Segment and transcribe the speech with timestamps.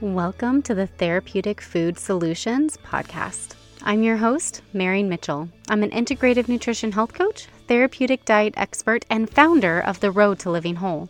[0.00, 3.56] Welcome to the Therapeutic Food Solutions podcast.
[3.82, 5.48] I'm your host, Marian Mitchell.
[5.68, 10.52] I'm an integrative nutrition health coach, therapeutic diet expert, and founder of The Road to
[10.52, 11.08] Living Whole.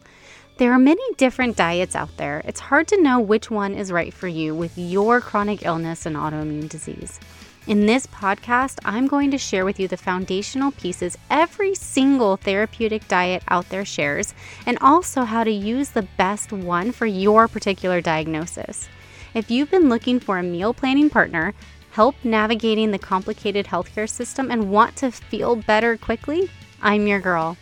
[0.56, 2.40] There are many different diets out there.
[2.46, 6.16] It's hard to know which one is right for you with your chronic illness and
[6.16, 7.20] autoimmune disease.
[7.68, 13.06] In this podcast, I'm going to share with you the foundational pieces every single therapeutic
[13.08, 14.32] diet out there shares,
[14.64, 18.88] and also how to use the best one for your particular diagnosis.
[19.34, 21.52] If you've been looking for a meal planning partner,
[21.90, 26.48] help navigating the complicated healthcare system, and want to feel better quickly,
[26.80, 27.58] I'm your girl.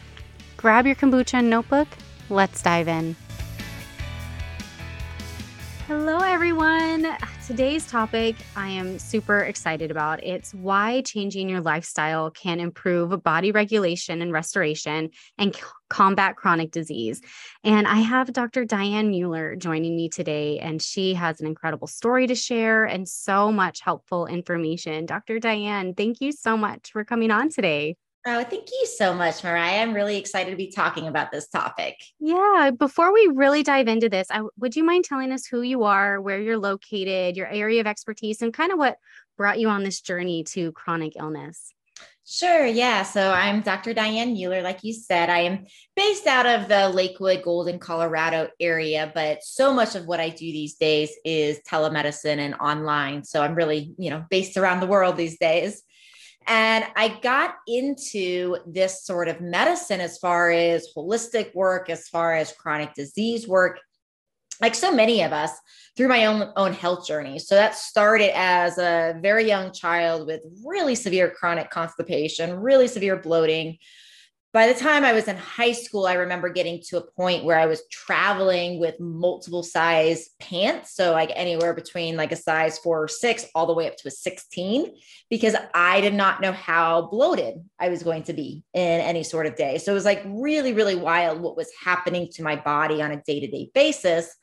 [0.57, 1.89] Grab your kombucha notebook.
[2.31, 3.17] Let's dive in.
[5.87, 7.07] Hello, everyone.
[7.47, 10.25] Today's topic I am super excited about.
[10.25, 16.73] It's why changing your lifestyle can improve body regulation and restoration and c- combat chronic
[16.73, 17.21] disease.
[17.63, 18.65] And I have Dr.
[18.65, 23.53] Diane Mueller joining me today, and she has an incredible story to share and so
[23.53, 25.07] much helpful information.
[25.07, 25.39] Dr.
[25.39, 27.95] Diane, thank you so much for coming on today.
[28.29, 29.89] Oh, thank you so much, Marian.
[29.89, 31.95] I'm really excited to be talking about this topic.
[32.19, 32.73] Yeah.
[32.77, 36.21] Before we really dive into this, I, would you mind telling us who you are,
[36.21, 38.99] where you're located, your area of expertise, and kind of what
[39.37, 41.73] brought you on this journey to chronic illness?
[42.27, 42.67] Sure.
[42.67, 43.05] Yeah.
[43.05, 43.95] So I'm Dr.
[43.95, 44.61] Diane Mueller.
[44.61, 49.73] Like you said, I am based out of the Lakewood, Golden, Colorado area, but so
[49.73, 53.23] much of what I do these days is telemedicine and online.
[53.23, 55.85] So I'm really, you know, based around the world these days.
[56.47, 62.35] And I got into this sort of medicine as far as holistic work, as far
[62.35, 63.81] as chronic disease work,
[64.61, 65.51] like so many of us
[65.97, 67.39] through my own own health journey.
[67.39, 73.17] So that started as a very young child with really severe chronic constipation, really severe
[73.17, 73.79] bloating,
[74.57, 77.59] by the time I was in high school, I remember getting to a point where
[77.59, 80.95] I was traveling with multiple size pants.
[80.95, 84.09] So, like anywhere between like a size four or six all the way up to
[84.09, 84.95] a 16,
[85.29, 89.45] because I did not know how bloated I was going to be in any sort
[89.45, 89.77] of day.
[89.77, 93.21] So, it was like really, really wild what was happening to my body on a
[93.21, 94.35] day to day basis.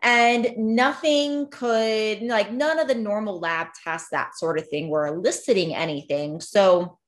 [0.00, 5.06] And nothing could, like, none of the normal lab tests, that sort of thing, were
[5.06, 6.40] eliciting anything.
[6.40, 6.98] So,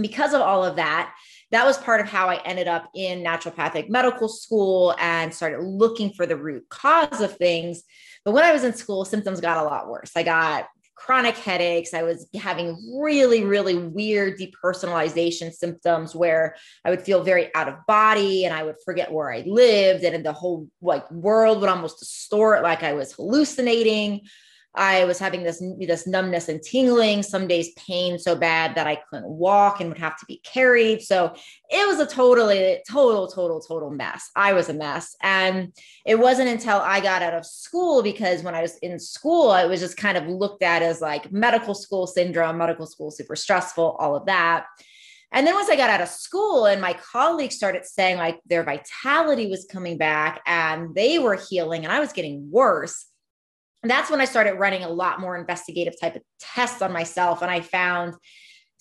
[0.00, 1.14] because of all of that,
[1.50, 6.12] that was part of how I ended up in naturopathic medical school and started looking
[6.12, 7.82] for the root cause of things.
[8.24, 10.12] But when I was in school, symptoms got a lot worse.
[10.16, 10.66] I got
[10.96, 11.92] chronic headaches.
[11.92, 17.84] I was having really, really weird depersonalization symptoms where I would feel very out of
[17.86, 20.04] body and I would forget where I lived.
[20.04, 24.22] And the whole like world would almost distort like I was hallucinating.
[24.76, 28.96] I was having this this numbness and tingling, some days pain so bad that I
[28.96, 31.02] couldn't walk and would have to be carried.
[31.02, 31.34] So
[31.70, 34.30] it was a totally total total total mess.
[34.34, 35.14] I was a mess.
[35.22, 35.72] And
[36.04, 39.66] it wasn't until I got out of school because when I was in school, I
[39.66, 43.96] was just kind of looked at as like medical school syndrome, medical school super stressful,
[44.00, 44.66] all of that.
[45.30, 48.62] And then once I got out of school and my colleagues started saying like their
[48.62, 53.06] vitality was coming back and they were healing and I was getting worse
[53.90, 57.42] that's when I started running a lot more investigative type of tests on myself.
[57.42, 58.14] And I found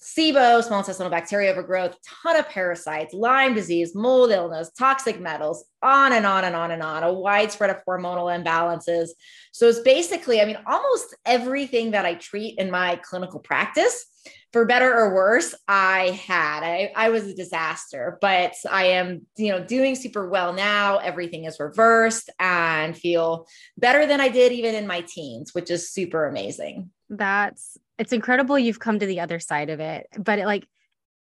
[0.03, 6.11] SIBO, small intestinal bacteria overgrowth, ton of parasites, Lyme disease, mold illness, toxic metals, on
[6.11, 9.09] and on and on and on, a widespread of hormonal imbalances.
[9.53, 14.05] So it's basically, I mean, almost everything that I treat in my clinical practice
[14.53, 16.63] for better or worse, I had.
[16.63, 20.97] I, I was a disaster, but I am, you know, doing super well now.
[20.99, 23.47] Everything is reversed and feel
[23.77, 26.91] better than I did even in my teens, which is super amazing.
[27.09, 30.05] That's it's incredible you've come to the other side of it.
[30.19, 30.67] But it, like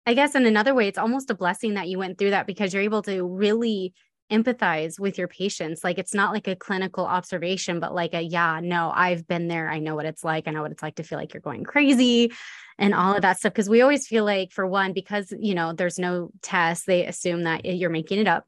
[0.06, 2.74] I guess in another way, it's almost a blessing that you went through that because
[2.74, 3.94] you're able to really
[4.30, 5.84] empathize with your patients.
[5.84, 9.68] Like it's not like a clinical observation, but like a, yeah, no, I've been there.
[9.68, 10.48] I know what it's like.
[10.48, 12.32] I know what it's like to feel like you're going crazy
[12.82, 13.54] and all of that stuff.
[13.54, 17.44] Cause we always feel like, for one, because, you know, there's no test, they assume
[17.44, 18.44] that you're making it up,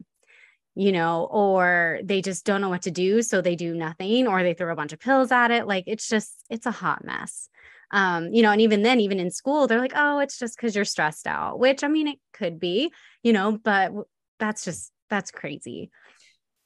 [0.75, 3.23] you know, or they just don't know what to do.
[3.23, 5.67] So they do nothing or they throw a bunch of pills at it.
[5.67, 7.49] Like it's just, it's a hot mess.
[7.91, 10.75] Um, you know, and even then, even in school, they're like, oh, it's just because
[10.75, 12.91] you're stressed out, which I mean, it could be,
[13.23, 13.93] you know, but
[14.41, 15.91] that's just that's crazy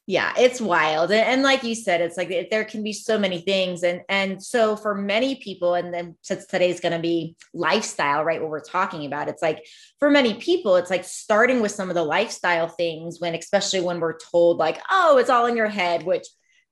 [0.08, 3.82] yeah it's wild and, like you said it's like there can be so many things
[3.82, 8.40] and and so for many people and then since today's going to be lifestyle right
[8.40, 9.64] what we're talking about it's like
[9.98, 14.00] for many people it's like starting with some of the lifestyle things when especially when
[14.00, 16.26] we're told like oh it's all in your head which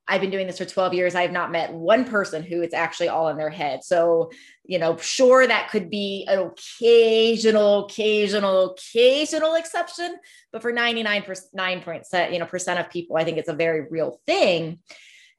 [0.09, 1.15] I've been doing this for 12 years.
[1.15, 3.83] I have not met one person who it's actually all in their head.
[3.83, 4.31] So,
[4.65, 10.17] you know, sure, that could be an occasional, occasional, occasional exception,
[10.53, 14.21] but for 99%, 9%, you know, percent of people, I think it's a very real
[14.27, 14.79] thing.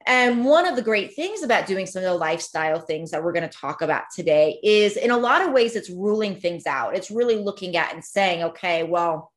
[0.06, 3.32] And one of the great things about doing some of the lifestyle things that we're
[3.32, 6.96] going to talk about today is in a lot of ways, it's ruling things out.
[6.96, 9.32] It's really looking at and saying, okay, well,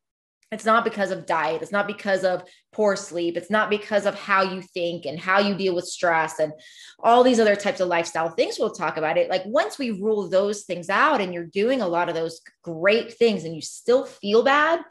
[0.51, 1.61] it's not because of diet.
[1.61, 2.43] It's not because of
[2.73, 3.37] poor sleep.
[3.37, 6.51] It's not because of how you think and how you deal with stress and
[6.99, 8.57] all these other types of lifestyle things.
[8.59, 9.29] We'll talk about it.
[9.29, 13.13] Like once we rule those things out and you're doing a lot of those great
[13.13, 14.81] things and you still feel bad,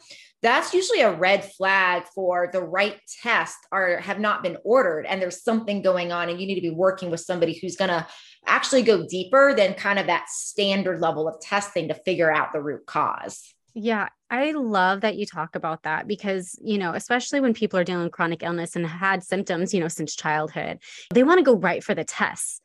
[0.42, 5.20] that's usually a red flag for the right test are have not been ordered and
[5.20, 8.06] there's something going on and you need to be working with somebody who's going to
[8.46, 12.62] actually go deeper than kind of that standard level of testing to figure out the
[12.62, 13.52] root cause.
[13.74, 17.84] Yeah, I love that you talk about that because, you know, especially when people are
[17.84, 20.78] dealing with chronic illness and had symptoms, you know, since childhood,
[21.14, 22.60] they want to go right for the tests.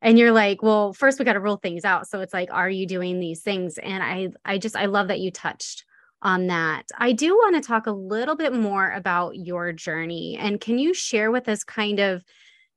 [0.00, 2.08] And you're like, well, first we got to rule things out.
[2.08, 3.78] So it's like, are you doing these things?
[3.78, 5.84] And I I just I love that you touched
[6.22, 6.84] on that.
[6.96, 10.36] I do want to talk a little bit more about your journey.
[10.38, 12.22] And can you share with us kind of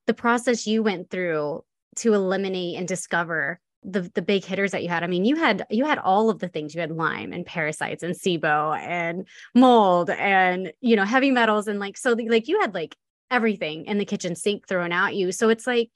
[0.08, 1.64] the process you went through
[1.98, 5.04] to eliminate and discover the the big hitters that you had.
[5.04, 6.76] I mean, you had you had all of the things.
[6.76, 11.80] You had Lyme and parasites and SIBO and mold and you know heavy metals and
[11.80, 12.96] like so like you had like
[13.30, 15.32] everything in the kitchen sink thrown at you.
[15.32, 15.90] So it's like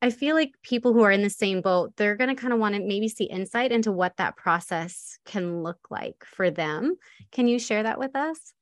[0.00, 2.60] I feel like people who are in the same boat, they're going to kind of
[2.60, 6.96] want to maybe see insight into what that process can look like for them.
[7.32, 8.52] Can you share that with us?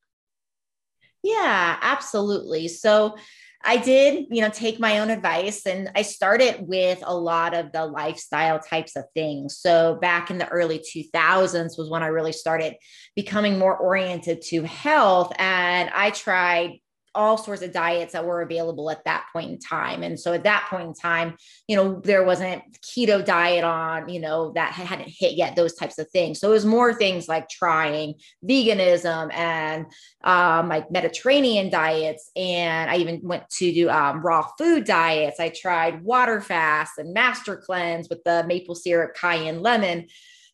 [1.22, 2.68] Yeah, absolutely.
[2.68, 3.16] So
[3.64, 7.72] I did, you know, take my own advice and I started with a lot of
[7.72, 9.58] the lifestyle types of things.
[9.58, 12.76] So back in the early 2000s was when I really started
[13.14, 16.80] becoming more oriented to health and I tried
[17.16, 20.02] all sorts of diets that were available at that point in time.
[20.02, 21.36] And so at that point in time,
[21.66, 25.98] you know, there wasn't keto diet on, you know, that hadn't hit yet, those types
[25.98, 26.38] of things.
[26.38, 28.14] So it was more things like trying
[28.44, 29.86] veganism and
[30.22, 32.30] um, like Mediterranean diets.
[32.36, 35.40] And I even went to do um, raw food diets.
[35.40, 40.08] I tried water fast and master cleanse with the maple syrup, cayenne, lemon.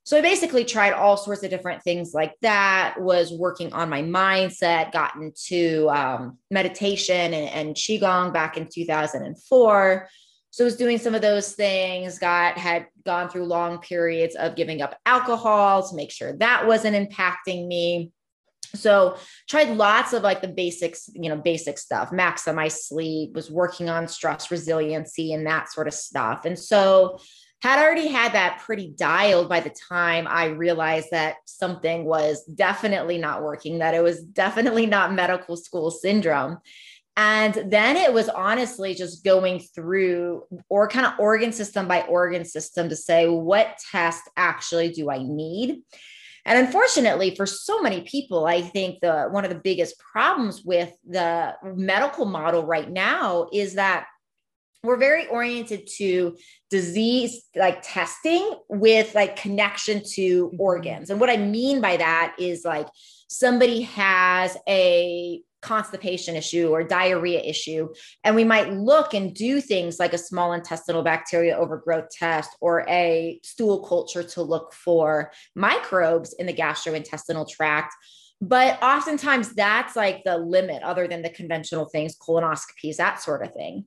[0.04, 4.02] So I basically tried all sorts of different things like that, was working on my
[4.02, 10.08] mindset, got into um, meditation and, and Qigong back in 2004.
[10.50, 14.56] So I was doing some of those things, got had gone through long periods of
[14.56, 18.10] giving up alcohol to make sure that wasn't impacting me.
[18.74, 19.16] So
[19.48, 24.08] tried lots of like the basics, you know, basic stuff, maximize sleep, was working on
[24.08, 26.44] stress resiliency and that sort of stuff.
[26.44, 27.18] And so
[27.62, 33.18] had already had that pretty dialed by the time I realized that something was definitely
[33.18, 36.58] not working, that it was definitely not medical school syndrome.
[37.16, 42.44] And then it was honestly just going through or kind of organ system by organ
[42.44, 45.82] system to say, what test actually do I need?
[46.44, 50.92] And unfortunately, for so many people, I think the one of the biggest problems with
[51.08, 54.06] the medical model right now is that
[54.82, 56.36] we're very oriented to
[56.68, 60.60] disease like testing with like connection to mm-hmm.
[60.60, 61.10] organs.
[61.10, 62.88] And what I mean by that is like
[63.28, 67.88] somebody has a constipation issue or diarrhea issue.
[68.24, 72.84] And we might look and do things like a small intestinal bacteria overgrowth test or
[72.88, 77.94] a stool culture to look for microbes in the gastrointestinal tract.
[78.40, 83.54] But oftentimes that's like the limit, other than the conventional things, colonoscopies, that sort of
[83.54, 83.86] thing.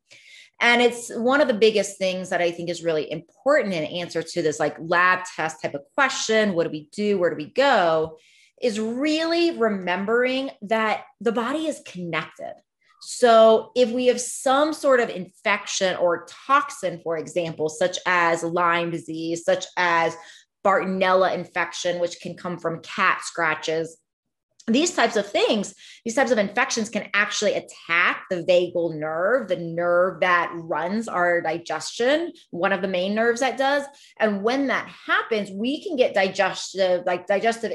[0.61, 4.23] And it's one of the biggest things that I think is really important in answer
[4.23, 7.17] to this like lab test type of question what do we do?
[7.17, 8.17] Where do we go?
[8.61, 12.53] Is really remembering that the body is connected.
[13.01, 18.89] So, if we have some sort of infection or toxin, for example, such as Lyme
[18.89, 20.15] disease, such as
[20.65, 23.97] Bartonella infection, which can come from cat scratches,
[24.67, 29.57] these types of things, these types of infections can actually attack the vagal nerve, the
[29.57, 33.83] nerve that runs our digestion, one of the main nerves that does.
[34.19, 37.73] And when that happens, we can get digestive, like digestive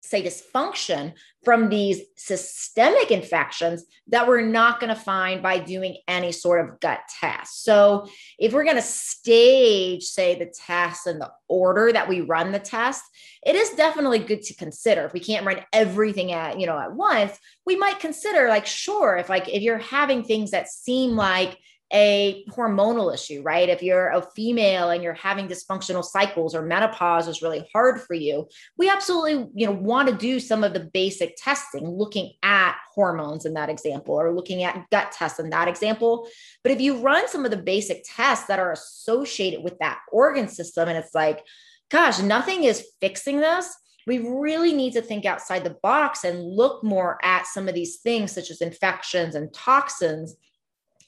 [0.00, 1.12] say dysfunction
[1.44, 6.80] from these systemic infections that we're not going to find by doing any sort of
[6.80, 7.64] gut test.
[7.64, 12.52] So if we're going to stage say the test and the order that we run
[12.52, 13.02] the test,
[13.44, 15.04] it is definitely good to consider.
[15.04, 19.16] If we can't run everything at, you know, at once, we might consider like sure
[19.16, 21.56] if like if you're having things that seem like
[21.92, 23.68] a hormonal issue, right?
[23.68, 28.14] If you're a female and you're having dysfunctional cycles or menopause is really hard for
[28.14, 32.76] you, we absolutely, you know, want to do some of the basic testing, looking at
[32.92, 36.28] hormones in that example or looking at gut tests in that example.
[36.64, 40.48] But if you run some of the basic tests that are associated with that organ
[40.48, 41.44] system and it's like,
[41.88, 43.72] gosh, nothing is fixing this,
[44.08, 47.98] we really need to think outside the box and look more at some of these
[47.98, 50.36] things such as infections and toxins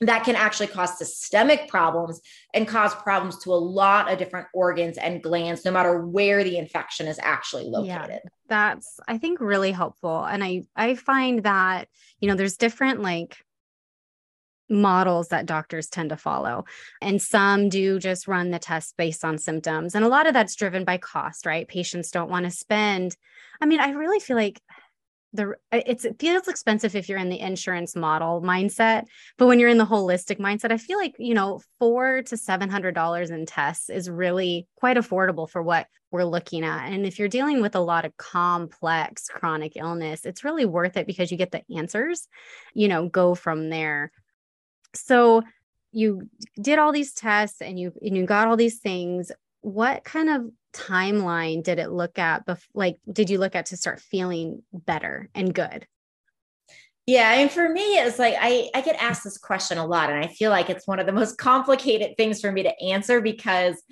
[0.01, 2.21] that can actually cause systemic problems
[2.55, 6.57] and cause problems to a lot of different organs and glands no matter where the
[6.57, 8.11] infection is actually located.
[8.11, 10.25] yeah, that's i think really helpful.
[10.25, 11.89] And i i find that
[12.21, 13.39] you know there's different like
[14.71, 16.67] models that doctors tend to follow.
[17.01, 19.95] And some do just run the test based on symptoms.
[19.95, 21.67] And a lot of that's driven by cost right?
[21.67, 23.17] Patients don't want to spend
[23.61, 24.61] i mean i really feel like
[25.33, 29.05] the it's it feels expensive if you're in the insurance model mindset
[29.37, 32.71] but when you're in the holistic mindset i feel like you know four to seven
[32.71, 36.91] hundred dollars in tests is really quite affordable for what we're looking at.
[36.91, 41.07] And if you're dealing with a lot of complex chronic illness it's really worth it
[41.07, 42.27] because you get the answers
[42.75, 44.11] you know go from there.
[44.95, 45.43] So
[45.93, 46.29] you
[46.61, 49.33] did all these tests and you and you got all these things.
[49.61, 53.77] What kind of timeline did it look at bef- like did you look at to
[53.77, 55.87] start feeling better and good?
[57.07, 60.23] Yeah and for me it's like i i get asked this question a lot and
[60.23, 63.83] i feel like it's one of the most complicated things for me to answer because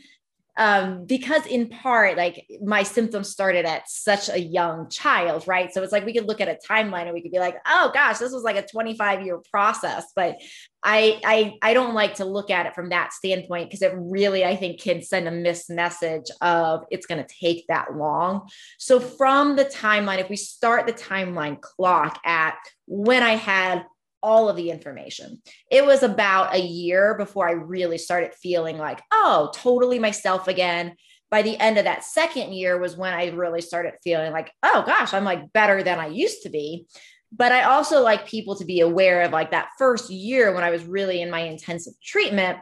[0.56, 5.72] um, because in part, like my symptoms started at such a young child, right?
[5.72, 7.90] So it's like we could look at a timeline and we could be like, oh
[7.92, 10.06] gosh, this was like a 25 year process.
[10.16, 10.40] But
[10.82, 14.44] I I I don't like to look at it from that standpoint because it really
[14.44, 18.48] I think can send a missed message of it's going to take that long.
[18.78, 23.84] So from the timeline, if we start the timeline clock at when I had
[24.26, 25.40] all of the information.
[25.70, 30.96] It was about a year before I really started feeling like, oh, totally myself again.
[31.30, 34.82] By the end of that second year was when I really started feeling like, oh
[34.84, 36.88] gosh, I'm like better than I used to be.
[37.30, 40.70] But I also like people to be aware of like that first year when I
[40.70, 42.58] was really in my intensive treatment,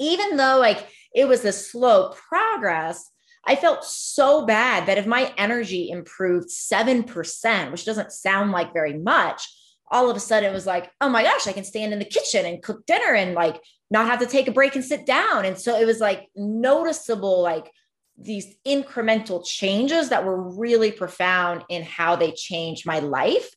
[0.00, 3.10] even though like it was a slow progress,
[3.46, 8.94] I felt so bad that if my energy improved 7%, which doesn't sound like very
[8.98, 9.46] much,
[9.90, 12.04] all of a sudden it was like, oh my gosh, I can stand in the
[12.04, 15.44] kitchen and cook dinner and like not have to take a break and sit down.
[15.44, 17.70] And so it was like noticeable, like
[18.16, 23.48] these incremental changes that were really profound in how they changed my life.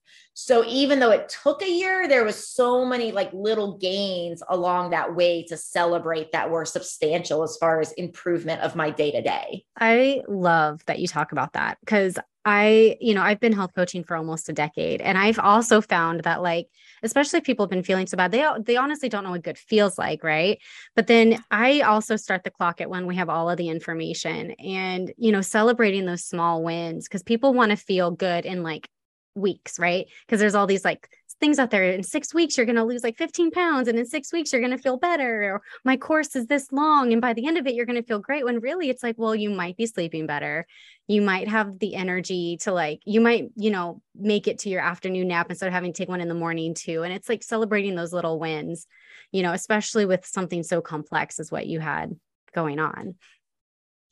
[0.43, 4.89] So even though it took a year, there was so many like little gains along
[4.89, 9.21] that way to celebrate that were substantial as far as improvement of my day to
[9.21, 9.65] day.
[9.79, 14.03] I love that you talk about that because I, you know, I've been health coaching
[14.03, 16.67] for almost a decade and I've also found that like
[17.03, 19.59] especially if people have been feeling so bad, they they honestly don't know what good
[19.59, 20.59] feels like, right?
[20.95, 24.51] But then I also start the clock at when we have all of the information
[24.51, 28.89] and, you know, celebrating those small wins because people want to feel good in like
[29.35, 30.07] weeks, right?
[30.25, 31.09] Because there's all these like
[31.41, 31.83] things out there.
[31.83, 33.87] In six weeks, you're going to lose like 15 pounds.
[33.87, 35.43] And in six weeks, you're going to feel better.
[35.43, 37.11] Or my course is this long.
[37.11, 38.45] And by the end of it, you're going to feel great.
[38.45, 40.65] When really it's like, well, you might be sleeping better.
[41.07, 44.81] You might have the energy to like, you might, you know, make it to your
[44.81, 47.03] afternoon nap instead of having to take one in the morning too.
[47.03, 48.85] And it's like celebrating those little wins,
[49.31, 52.15] you know, especially with something so complex as what you had
[52.53, 53.15] going on.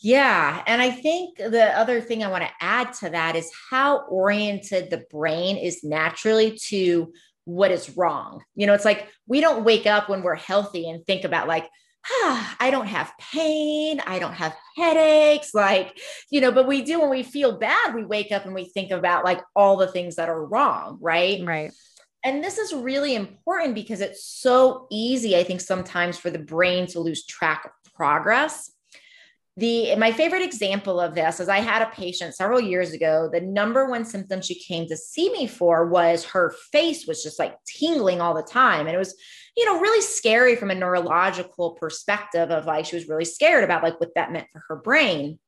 [0.01, 0.63] Yeah.
[0.65, 4.89] And I think the other thing I want to add to that is how oriented
[4.89, 7.11] the brain is naturally to
[7.45, 8.43] what is wrong.
[8.55, 11.67] You know, it's like we don't wake up when we're healthy and think about, like,
[12.09, 13.99] ah, I don't have pain.
[14.05, 15.53] I don't have headaches.
[15.53, 15.99] Like,
[16.31, 18.91] you know, but we do when we feel bad, we wake up and we think
[18.91, 20.97] about like all the things that are wrong.
[21.01, 21.43] Right.
[21.45, 21.71] Right.
[22.23, 26.85] And this is really important because it's so easy, I think, sometimes for the brain
[26.87, 28.71] to lose track of progress
[29.59, 33.29] the my favorite example of this is I had a patient several years ago.
[33.31, 37.39] The number one symptom she came to see me for was her face was just
[37.39, 38.87] like tingling all the time.
[38.87, 39.15] And it was,
[39.57, 43.83] you know, really scary from a neurological perspective of like she was really scared about
[43.83, 45.39] like what that meant for her brain.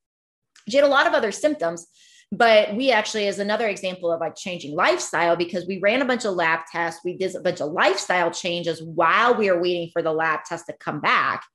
[0.68, 1.88] She had a lot of other symptoms,
[2.34, 6.26] but we actually is another example of like changing lifestyle because we ran a bunch
[6.26, 10.02] of lab tests, we did a bunch of lifestyle changes while we were waiting for
[10.02, 11.46] the lab test to come back.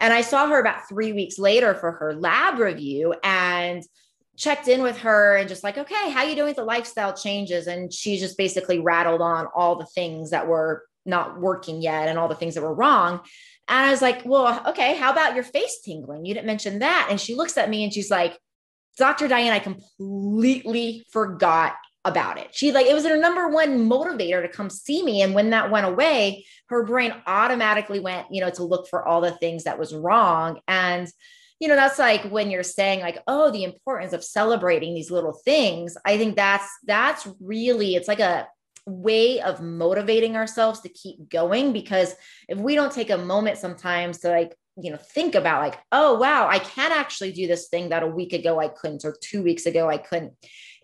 [0.00, 3.82] And I saw her about three weeks later for her lab review and
[4.36, 7.66] checked in with her and just like, okay, how you doing with the lifestyle changes?
[7.66, 12.18] And she just basically rattled on all the things that were not working yet and
[12.18, 13.20] all the things that were wrong.
[13.66, 16.24] And I was like, well, okay, how about your face tingling?
[16.24, 17.08] You didn't mention that.
[17.10, 18.38] And she looks at me and she's like,
[18.96, 19.28] Dr.
[19.28, 21.74] Diane, I completely forgot
[22.08, 22.48] about it.
[22.52, 25.22] She like it was her number one motivator to come see me.
[25.22, 29.20] And when that went away, her brain automatically went, you know, to look for all
[29.20, 30.60] the things that was wrong.
[30.66, 31.08] And
[31.60, 35.32] you know, that's like when you're saying like, oh, the importance of celebrating these little
[35.32, 35.96] things.
[36.04, 38.46] I think that's that's really it's like a
[38.86, 42.14] way of motivating ourselves to keep going because
[42.48, 46.16] if we don't take a moment sometimes to like you know think about like oh
[46.18, 49.42] wow i can actually do this thing that a week ago i couldn't or two
[49.42, 50.32] weeks ago i couldn't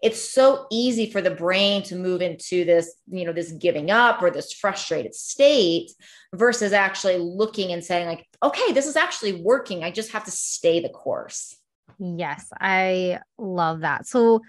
[0.05, 4.21] it's so easy for the brain to move into this, you know, this giving up
[4.21, 5.91] or this frustrated state
[6.35, 9.83] versus actually looking and saying, like, okay, this is actually working.
[9.83, 11.57] I just have to stay the course.
[11.99, 14.07] Yes, I love that.
[14.07, 14.43] So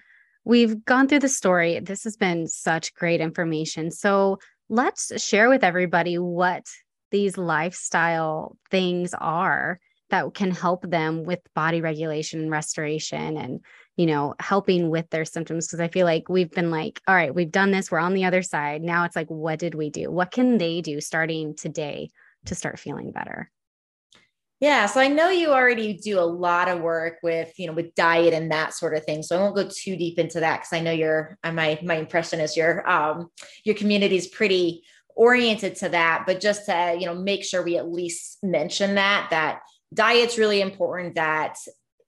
[0.43, 1.79] we've gone through the story.
[1.79, 3.91] This has been such great information.
[3.91, 6.65] So let's share with everybody what
[7.11, 13.61] these lifestyle things are that can help them with body regulation and restoration and
[13.95, 17.33] you know helping with their symptoms because i feel like we've been like all right
[17.33, 20.11] we've done this we're on the other side now it's like what did we do
[20.11, 22.09] what can they do starting today
[22.45, 23.49] to start feeling better
[24.61, 27.93] yeah, so I know you already do a lot of work with, you know, with
[27.93, 29.21] diet and that sort of thing.
[29.21, 31.95] So I won't go too deep into that because I know your uh, my my
[31.95, 33.29] impression is your um
[33.65, 34.83] your community is pretty
[35.13, 36.23] oriented to that.
[36.25, 39.59] But just to you know make sure we at least mention that that
[39.93, 41.15] diet's really important.
[41.15, 41.57] That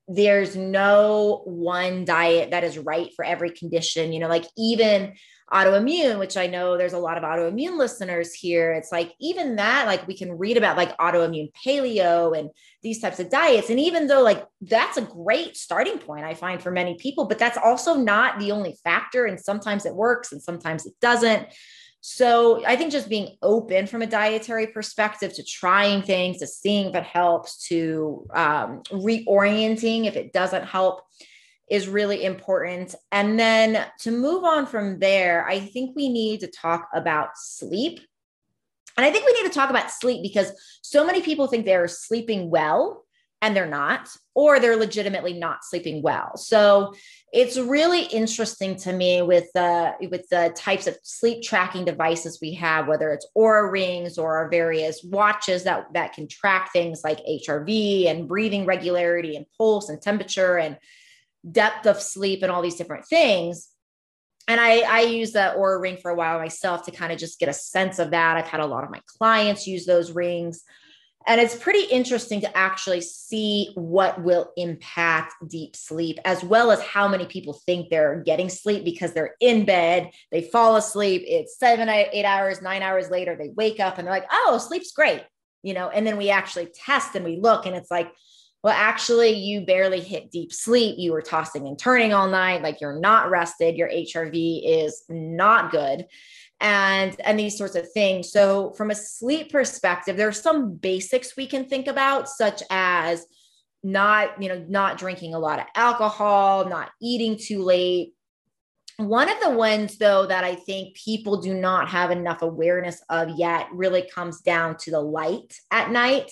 [0.07, 4.13] there's no one diet that is right for every condition.
[4.13, 5.13] You know, like even
[5.51, 8.73] autoimmune, which I know there's a lot of autoimmune listeners here.
[8.73, 12.49] It's like even that, like we can read about like autoimmune paleo and
[12.83, 13.69] these types of diets.
[13.69, 17.39] And even though like that's a great starting point, I find for many people, but
[17.39, 19.25] that's also not the only factor.
[19.25, 21.47] And sometimes it works and sometimes it doesn't.
[22.09, 26.87] So I think just being open from a dietary perspective to trying things, to seeing
[26.87, 31.01] if it helps, to um, reorienting if it doesn't help
[31.69, 32.95] is really important.
[33.11, 37.99] And then to move on from there, I think we need to talk about sleep.
[38.95, 41.89] And I think we need to talk about sleep because so many people think they're
[41.89, 43.03] sleeping well
[43.41, 46.35] and they're not, or they're legitimately not sleeping well.
[46.37, 46.95] So
[47.31, 52.53] it's really interesting to me with the with the types of sleep tracking devices we
[52.55, 57.19] have, whether it's Oura rings or our various watches that that can track things like
[57.25, 60.77] HRV and breathing regularity and pulse and temperature and
[61.49, 63.69] depth of sleep and all these different things.
[64.47, 67.39] And I, I use the Oura ring for a while myself to kind of just
[67.39, 68.37] get a sense of that.
[68.37, 70.63] I've had a lot of my clients use those rings.
[71.27, 76.81] And it's pretty interesting to actually see what will impact deep sleep, as well as
[76.81, 81.59] how many people think they're getting sleep because they're in bed, they fall asleep, it's
[81.59, 85.21] seven, eight hours, nine hours later, they wake up and they're like, oh, sleep's great.
[85.63, 88.09] You know, and then we actually test and we look, and it's like,
[88.63, 90.95] well, actually, you barely hit deep sleep.
[90.97, 93.77] You were tossing and turning all night, like you're not rested.
[93.77, 96.05] Your HRV is not good.
[96.59, 98.31] And, and these sorts of things.
[98.31, 103.27] So, from a sleep perspective, there are some basics we can think about, such as
[103.83, 108.13] not, you know, not drinking a lot of alcohol, not eating too late,
[108.97, 113.29] one of the ones, though, that I think people do not have enough awareness of
[113.37, 116.31] yet really comes down to the light at night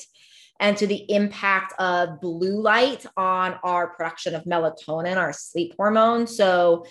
[0.59, 6.25] and to the impact of blue light on our production of melatonin, our sleep hormone.
[6.25, 6.85] So,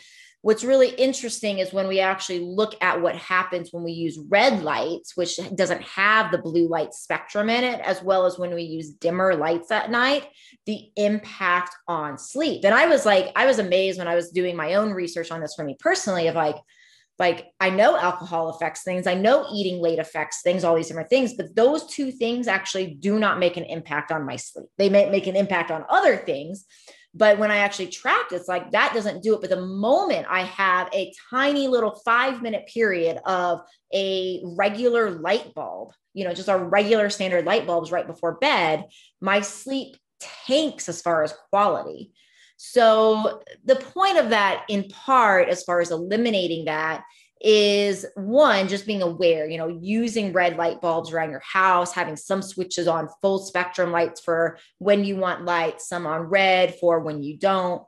[0.45, 4.63] what's really interesting is when we actually look at what happens when we use red
[4.63, 8.63] lights, which doesn't have the blue light spectrum in it, as well as when we
[8.63, 10.29] use dimmer lights at night,
[10.67, 12.63] the impact on sleep.
[12.67, 15.41] And I was like, I was amazed when I was doing my own research on
[15.41, 16.57] this for me personally of like,
[17.19, 21.09] like I know alcohol affects things, I know eating late affects things, all these different
[21.09, 24.67] things, but those two things actually do not make an impact on my sleep.
[24.77, 26.67] They may make an impact on other things,
[27.15, 29.41] but when I actually tracked, it's like that doesn't do it.
[29.41, 33.61] But the moment I have a tiny little five minute period of
[33.93, 38.85] a regular light bulb, you know, just our regular standard light bulbs right before bed,
[39.21, 39.97] my sleep
[40.47, 42.13] tanks as far as quality.
[42.57, 47.05] So, the point of that, in part, as far as eliminating that,
[47.45, 52.17] is one, just being aware, you know, using red light bulbs around your house, having
[52.17, 57.01] some switches on full spectrum lights for when you want light, some on red for
[57.01, 57.83] when you don't.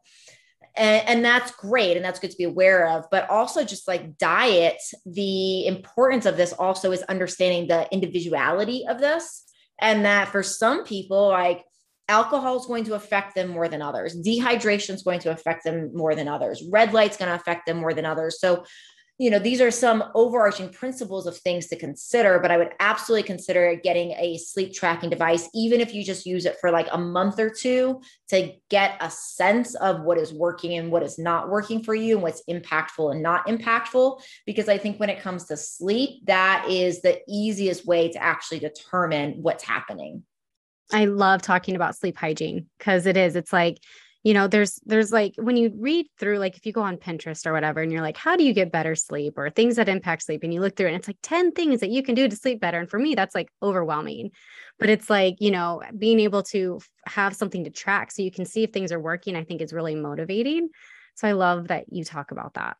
[0.76, 4.18] And, and, that's great and that's good to be aware of but also just like
[4.18, 9.44] diet the importance of this also is understanding the individuality of this
[9.80, 11.64] and that for some people like
[12.10, 15.92] alcohol is going to affect them more than others dehydration is going to affect them
[15.94, 18.62] more than others red light's going to affect them more than others so
[19.18, 23.22] you know these are some overarching principles of things to consider but i would absolutely
[23.22, 26.98] consider getting a sleep tracking device even if you just use it for like a
[26.98, 31.48] month or two to get a sense of what is working and what is not
[31.48, 35.44] working for you and what's impactful and not impactful because i think when it comes
[35.44, 40.22] to sleep that is the easiest way to actually determine what's happening
[40.92, 43.34] I love talking about sleep hygiene because it is.
[43.34, 43.78] It's like,
[44.26, 47.46] you know, there's there's like when you read through, like if you go on Pinterest
[47.46, 50.24] or whatever, and you're like, how do you get better sleep or things that impact
[50.24, 50.42] sleep?
[50.42, 52.60] And you look through and it's like 10 things that you can do to sleep
[52.60, 52.80] better.
[52.80, 54.32] And for me, that's like overwhelming.
[54.80, 58.46] But it's like, you know, being able to have something to track so you can
[58.46, 60.70] see if things are working, I think is really motivating
[61.14, 62.78] So I love that you talk about that.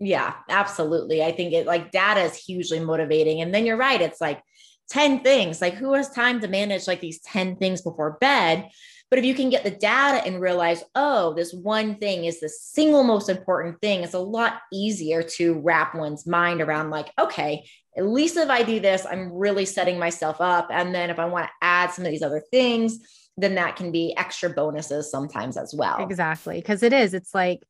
[0.00, 1.22] Yeah, absolutely.
[1.22, 3.42] I think it like data is hugely motivating.
[3.42, 4.02] And then you're right.
[4.02, 4.42] It's like
[4.90, 5.60] 10 things.
[5.60, 8.70] Like who has time to manage like these 10 things before bed?
[9.14, 12.48] But if you can get the data and realize, oh, this one thing is the
[12.48, 17.64] single most important thing, it's a lot easier to wrap one's mind around, like, okay,
[17.96, 20.66] at least if I do this, I'm really setting myself up.
[20.72, 22.98] And then if I want to add some of these other things,
[23.36, 25.98] then that can be extra bonuses sometimes as well.
[26.02, 26.60] Exactly.
[26.60, 27.62] Cause it is, it's like,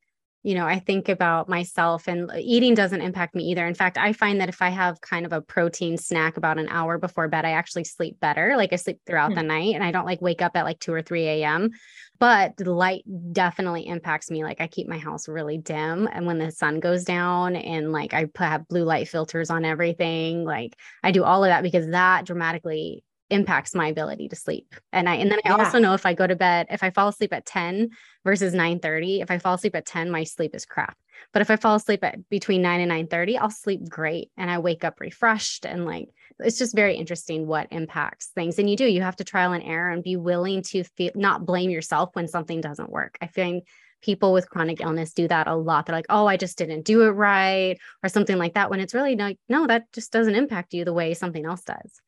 [0.44, 3.66] you know, I think about myself and eating doesn't impact me either.
[3.66, 6.68] In fact, I find that if I have kind of a protein snack about an
[6.68, 8.52] hour before bed, I actually sleep better.
[8.54, 9.38] Like I sleep throughout mm-hmm.
[9.38, 11.70] the night and I don't like wake up at like 2 or 3 a.m.
[12.18, 14.44] But the light definitely impacts me.
[14.44, 16.06] Like I keep my house really dim.
[16.12, 19.64] And when the sun goes down and like I put, have blue light filters on
[19.64, 23.02] everything, like I do all of that because that dramatically
[23.34, 24.74] impacts my ability to sleep.
[24.92, 25.56] And I and then I yeah.
[25.56, 27.90] also know if I go to bed, if I fall asleep at 10
[28.24, 30.96] versus 9:30, if I fall asleep at 10, my sleep is crap.
[31.32, 34.58] But if I fall asleep at between 9 and 9:30, I'll sleep great and I
[34.58, 38.58] wake up refreshed and like it's just very interesting what impacts things.
[38.58, 41.44] And you do, you have to trial and error and be willing to feel not
[41.44, 43.18] blame yourself when something doesn't work.
[43.20, 43.62] I find
[44.04, 45.86] people with chronic illness do that a lot.
[45.86, 48.70] They're like, oh, I just didn't do it right, or something like that.
[48.70, 52.00] When it's really like, no, that just doesn't impact you the way something else does.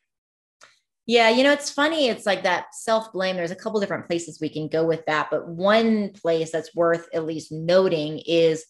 [1.07, 2.09] Yeah, you know, it's funny.
[2.09, 3.37] It's like that self blame.
[3.37, 5.29] There's a couple different places we can go with that.
[5.31, 8.64] But one place that's worth at least noting is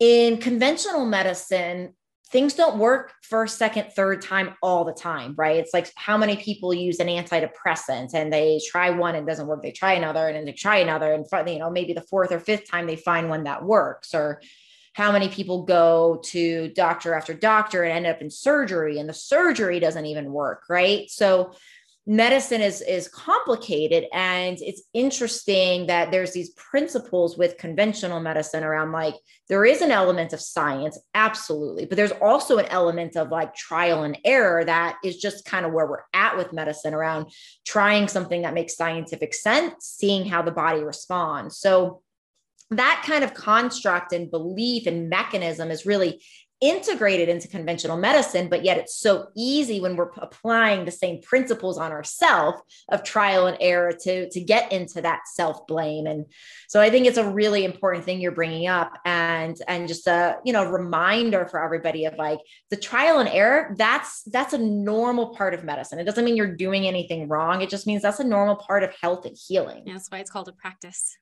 [0.00, 1.94] in conventional medicine,
[2.30, 5.56] things don't work first, second, third time all the time, right?
[5.58, 9.62] It's like how many people use an antidepressant and they try one and doesn't work.
[9.62, 11.12] They try another and then they try another.
[11.12, 14.40] And, you know, maybe the fourth or fifth time they find one that works or
[14.94, 19.14] how many people go to doctor after doctor and end up in surgery and the
[19.14, 21.10] surgery doesn't even work right?
[21.10, 21.52] So
[22.06, 28.92] medicine is is complicated and it's interesting that there's these principles with conventional medicine around
[28.92, 29.14] like
[29.48, 34.02] there is an element of science absolutely but there's also an element of like trial
[34.02, 37.26] and error that is just kind of where we're at with medicine around
[37.64, 41.56] trying something that makes scientific sense seeing how the body responds.
[41.56, 42.02] So
[42.70, 46.22] that kind of construct and belief and mechanism is really
[46.60, 51.76] integrated into conventional medicine but yet it's so easy when we're applying the same principles
[51.76, 56.24] on ourselves of trial and error to to get into that self blame and
[56.68, 60.38] so i think it's a really important thing you're bringing up and and just a
[60.44, 62.38] you know reminder for everybody of like
[62.70, 65.98] the trial and error that's that's a normal part of medicine.
[65.98, 67.62] It doesn't mean you're doing anything wrong.
[67.62, 69.84] It just means that's a normal part of health and healing.
[69.86, 71.16] Yeah, that's why it's called a practice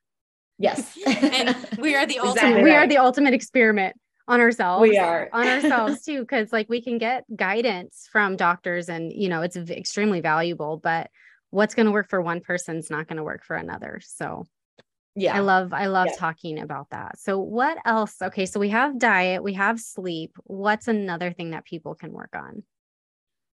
[0.59, 0.97] Yes.
[1.05, 2.83] and we are the ultimate exactly we right.
[2.83, 3.95] are the ultimate experiment
[4.27, 4.81] on ourselves.
[4.81, 9.29] We are on ourselves too cuz like we can get guidance from doctors and you
[9.29, 11.09] know it's extremely valuable but
[11.53, 13.99] what's going to work for one person's not going to work for another.
[14.03, 14.45] So
[15.15, 15.35] yeah.
[15.35, 16.15] I love I love yeah.
[16.17, 17.19] talking about that.
[17.19, 18.15] So what else?
[18.21, 20.35] Okay, so we have diet, we have sleep.
[20.45, 22.63] What's another thing that people can work on?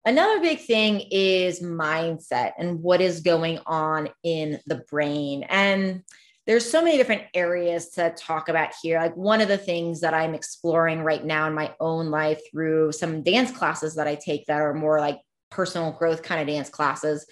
[0.03, 5.43] Another big thing is mindset and what is going on in the brain.
[5.49, 6.03] And
[6.47, 8.99] there's so many different areas to talk about here.
[8.99, 12.91] Like one of the things that I'm exploring right now in my own life through
[12.91, 16.69] some dance classes that I take that are more like personal growth kind of dance
[16.69, 17.25] classes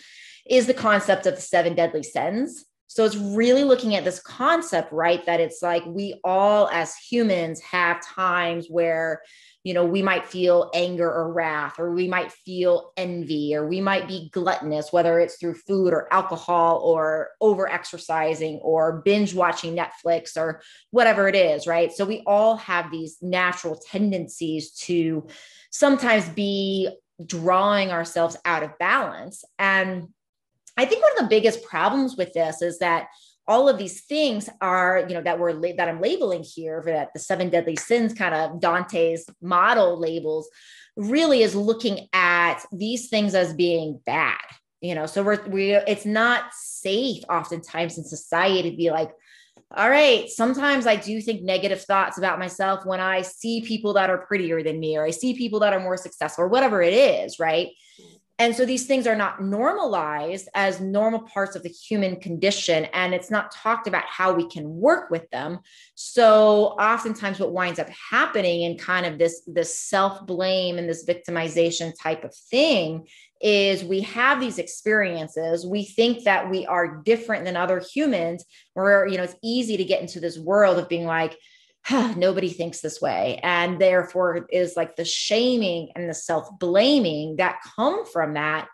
[0.50, 2.66] is the concept of the seven deadly sins.
[2.94, 5.26] So it's really looking at this concept, right?
[5.26, 9.22] That it's like we all as humans have times where
[9.64, 13.80] you know, we might feel anger or wrath, or we might feel envy, or we
[13.80, 19.74] might be gluttonous, whether it's through food or alcohol or over exercising or binge watching
[19.74, 21.94] Netflix or whatever it is, right?
[21.94, 25.28] So we all have these natural tendencies to
[25.72, 26.90] sometimes be
[27.26, 29.46] drawing ourselves out of balance.
[29.58, 30.10] And
[30.78, 33.08] I think one of the biggest problems with this is that
[33.48, 37.10] all of these things are you know that we're that i'm labeling here for that
[37.14, 40.50] the seven deadly sins kind of dante's model labels
[40.96, 44.40] really is looking at these things as being bad
[44.84, 45.06] you know?
[45.06, 49.10] So we're we it's not safe oftentimes in society to be like
[49.76, 54.10] all right sometimes i do think negative thoughts about myself when i see people that
[54.10, 56.94] are prettier than me or i see people that are more successful or whatever it
[56.94, 57.70] is right
[58.44, 62.84] and so these things are not normalized as normal parts of the human condition.
[62.92, 65.60] And it's not talked about how we can work with them.
[65.96, 71.94] So oftentimes what winds up happening in kind of this, this self-blame and this victimization
[71.98, 73.08] type of thing
[73.40, 75.66] is we have these experiences.
[75.66, 79.86] We think that we are different than other humans, where you know it's easy to
[79.86, 81.38] get into this world of being like,
[82.16, 88.06] nobody thinks this way and therefore is like the shaming and the self-blaming that come
[88.06, 88.68] from that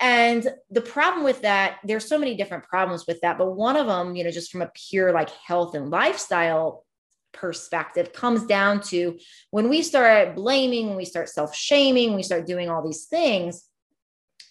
[0.00, 3.86] And the problem with that, there's so many different problems with that, but one of
[3.86, 6.84] them, you know, just from a pure like health and lifestyle
[7.32, 9.18] perspective comes down to
[9.50, 13.64] when we start blaming, when we start self shaming, we start doing all these things.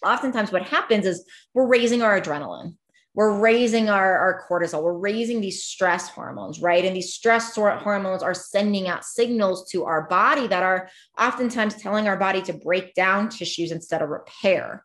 [0.04, 1.24] Oftentimes, what happens is
[1.54, 2.76] we're raising our adrenaline
[3.14, 4.82] we're raising our, our cortisol.
[4.82, 6.84] We're raising these stress hormones right?
[6.84, 12.08] And these stress hormones are sending out signals to our body that are oftentimes telling
[12.08, 14.84] our body to break down tissues instead of repair.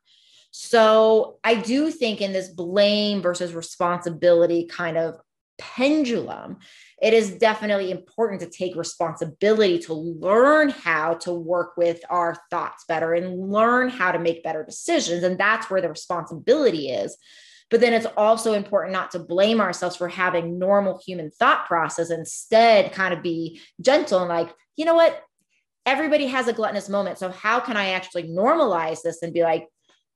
[0.52, 5.20] So i do think in this blame versus responsibility kind of
[5.60, 6.58] pendulum
[7.02, 12.86] it is definitely important to take responsibility to learn how to work with our thoughts
[12.88, 15.24] better and learn how to make better decisions.
[15.24, 17.16] And that's where the responsibility is
[17.70, 22.10] but then it's also important not to blame ourselves for having normal human thought process.
[22.10, 25.22] Instead, kind of be gentle and like, you know what?
[25.86, 27.18] Everybody has a gluttonous moment.
[27.18, 29.68] So how can I actually normalize this and be like,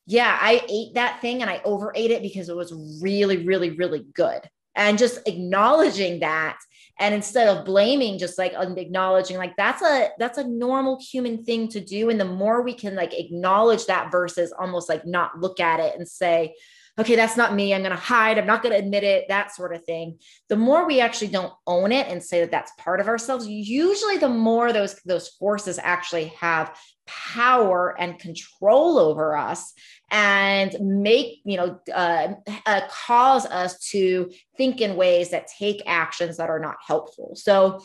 [0.06, 4.06] yeah, I ate that thing and I overate it because it was really, really, really
[4.14, 4.42] good.
[4.76, 6.58] And just acknowledging that
[7.00, 11.68] and instead of blaming just like acknowledging like that's a that's a normal human thing
[11.68, 15.60] to do and the more we can like acknowledge that versus almost like not look
[15.60, 16.54] at it and say
[17.00, 17.74] okay, that's not me.
[17.74, 18.38] I'm going to hide.
[18.38, 20.20] I'm not going to admit it, that sort of thing.
[20.50, 24.18] The more we actually don't own it and say that that's part of ourselves, usually
[24.18, 26.78] the more those, those forces actually have
[27.08, 29.74] power and control over us
[30.12, 32.34] and make you know uh,
[32.66, 37.82] uh, cause us to think in ways that take actions that are not helpful so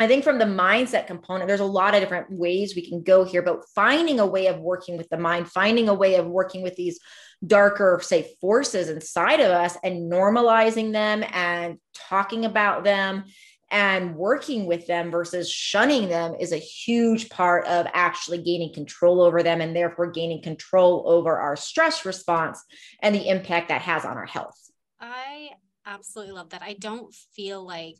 [0.00, 3.22] I think from the mindset component, there's a lot of different ways we can go
[3.22, 6.62] here, but finding a way of working with the mind, finding a way of working
[6.62, 6.98] with these
[7.46, 13.24] darker, say, forces inside of us and normalizing them and talking about them
[13.70, 19.20] and working with them versus shunning them is a huge part of actually gaining control
[19.20, 22.62] over them and therefore gaining control over our stress response
[23.02, 24.56] and the impact that has on our health.
[25.00, 25.50] I
[25.86, 26.62] absolutely love that.
[26.62, 27.98] I don't feel like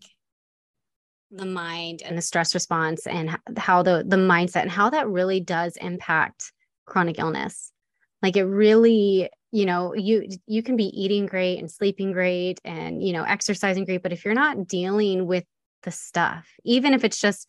[1.31, 5.41] the mind and the stress response and how the the mindset and how that really
[5.41, 6.53] does impact
[6.87, 7.73] chronic illness
[8.25, 13.07] like it really you know you you can be eating great and sleeping great and
[13.07, 15.45] you know exercising great but if you're not dealing with
[15.83, 17.47] the stuff even if it's just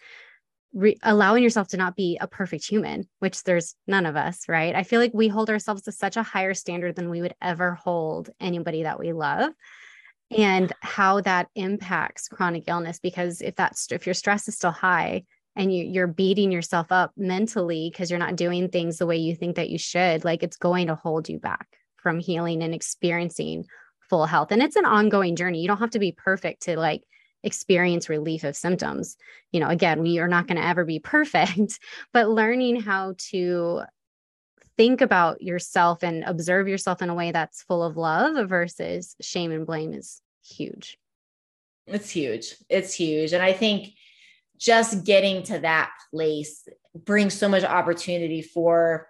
[0.74, 4.76] re- allowing yourself to not be a perfect human which there's none of us right?
[4.76, 7.76] I feel like we hold ourselves to such a higher standard than we would ever
[7.76, 9.54] hold anybody that we love
[10.30, 15.24] and how that impacts chronic illness because if that's if your stress is still high
[15.56, 19.36] and you, you're beating yourself up mentally because you're not doing things the way you
[19.36, 23.66] think that you should like it's going to hold you back from healing and experiencing
[24.10, 27.04] full health and it's an ongoing journey you don't have to be perfect to like
[27.44, 29.18] experience relief of symptoms
[29.52, 31.80] you know again we are not going to ever be perfect
[32.14, 33.82] but learning how to
[34.78, 39.52] think about yourself and observe yourself in a way that's full of love versus shame
[39.52, 40.98] and blame is huge.
[41.88, 42.56] It's huge.
[42.70, 43.34] It's huge.
[43.34, 43.90] And I think
[44.58, 46.68] just getting to that place
[47.06, 49.08] brings so much opportunity for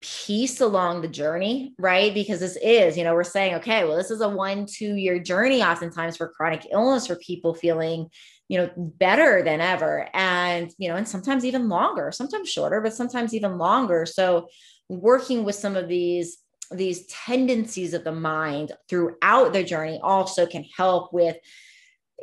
[0.00, 2.14] peace along the journey, right?
[2.14, 5.18] Because this is, you know, we're saying, okay, well, this is a one, two year
[5.18, 8.08] journey, oftentimes for chronic illness, for people feeling,
[8.48, 10.08] you know, better than ever.
[10.14, 14.06] And, you know, and sometimes even longer, sometimes shorter, but sometimes even longer.
[14.06, 14.48] So
[14.88, 16.38] working with some of these
[16.70, 21.36] these tendencies of the mind throughout the journey also can help with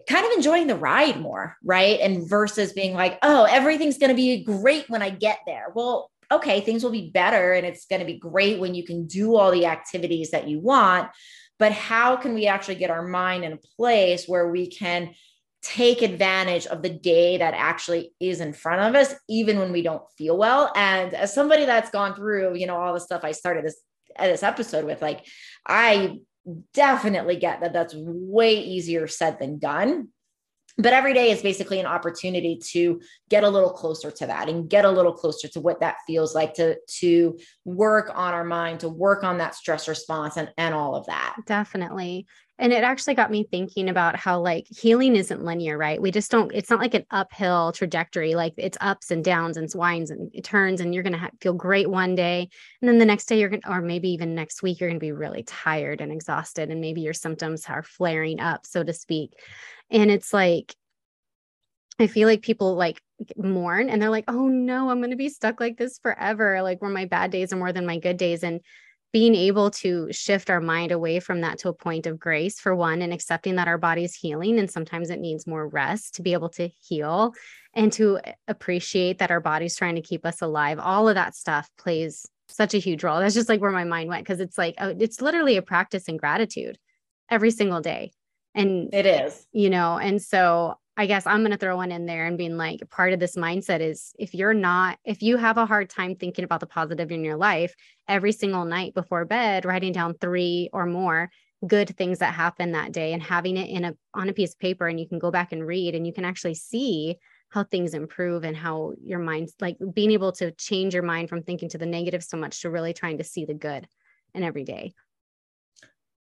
[0.08, 2.00] kind of enjoying the ride more, right?
[2.00, 5.68] And versus being like, oh, everything's going to be great when I get there.
[5.74, 9.08] Well, okay, things will be better and it's going to be great when you can
[9.08, 11.10] do all the activities that you want.
[11.60, 15.14] But how can we actually get our mind in a place where we can
[15.66, 19.82] take advantage of the day that actually is in front of us, even when we
[19.82, 20.72] don't feel well.
[20.76, 23.82] And as somebody that's gone through, you know, all the stuff I started this
[24.18, 25.26] this episode with, like,
[25.68, 26.20] I
[26.74, 30.10] definitely get that that's way easier said than done.
[30.78, 34.70] But every day is basically an opportunity to get a little closer to that and
[34.70, 38.82] get a little closer to what that feels like to to work on our mind
[38.82, 41.38] to work on that stress response and and all of that.
[41.46, 46.12] Definitely and it actually got me thinking about how like healing isn't linear right we
[46.12, 50.12] just don't it's not like an uphill trajectory like it's ups and downs and winds
[50.12, 52.48] and it turns and you're going to ha- feel great one day
[52.82, 55.00] and then the next day you're going to or maybe even next week you're going
[55.00, 58.94] to be really tired and exhausted and maybe your symptoms are flaring up so to
[58.94, 59.32] speak
[59.90, 60.76] and it's like,
[62.00, 63.02] I feel like people like
[63.38, 66.62] mourn and they're like, oh no, I'm going to be stuck like this forever.
[66.62, 68.44] Like where my bad days are more than my good days.
[68.44, 68.60] And
[69.16, 72.76] being able to shift our mind away from that to a point of grace for
[72.76, 76.34] one and accepting that our body's healing and sometimes it needs more rest to be
[76.34, 77.34] able to heal
[77.74, 81.70] and to appreciate that our body's trying to keep us alive all of that stuff
[81.78, 83.22] plays such a huge role.
[83.22, 86.10] That's just like where my mind went because it's like, oh, it's literally a practice
[86.10, 86.78] in gratitude
[87.30, 88.12] every single day.
[88.54, 92.06] And it is, you know, and so I guess I'm going to throw one in
[92.06, 95.58] there and being like, part of this mindset is if you're not, if you have
[95.58, 97.76] a hard time thinking about the positive in your life
[98.08, 101.30] every single night before bed, writing down three or more
[101.68, 104.60] good things that happen that day and having it in a on a piece of
[104.60, 107.16] paper and you can go back and read and you can actually see
[107.50, 111.42] how things improve and how your mind's like being able to change your mind from
[111.42, 113.88] thinking to the negative so much to really trying to see the good
[114.34, 114.94] in every day.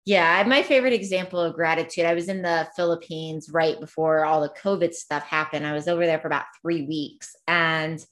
[0.07, 2.05] Yeah, my favorite example of gratitude.
[2.05, 5.67] I was in the Philippines right before all the COVID stuff happened.
[5.67, 7.35] I was over there for about three weeks.
[7.49, 8.05] And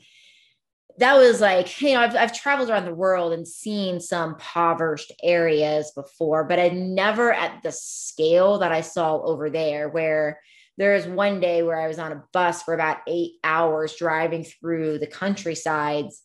[0.99, 5.13] that was like, you know, I've, I've traveled around the world and seen some impoverished
[5.23, 10.41] areas before, but I never at the scale that I saw over there, where
[10.79, 14.45] there was one day where I was on a bus for about eight hours driving
[14.45, 16.23] through the countrysides.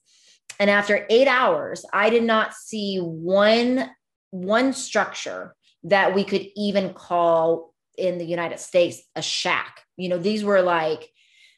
[0.61, 3.89] And after eight hours, I did not see one
[4.31, 9.81] one structure that we could even call in the United States a shack.
[9.95, 11.09] You know, these were like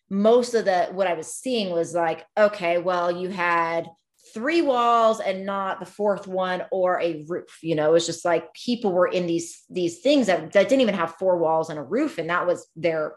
[0.10, 3.88] most of the what I was seeing was like, okay, well, you had
[4.34, 7.60] three walls and not the fourth one or a roof.
[7.62, 10.96] You know, it's just like people were in these these things that, that didn't even
[10.96, 13.16] have four walls and a roof, and that was their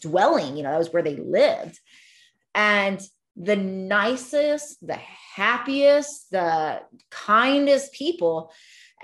[0.00, 0.56] dwelling.
[0.56, 1.78] You know, that was where they lived.
[2.54, 3.00] And
[3.36, 4.98] the nicest, the
[5.34, 6.80] happiest, the
[7.10, 8.50] kindest people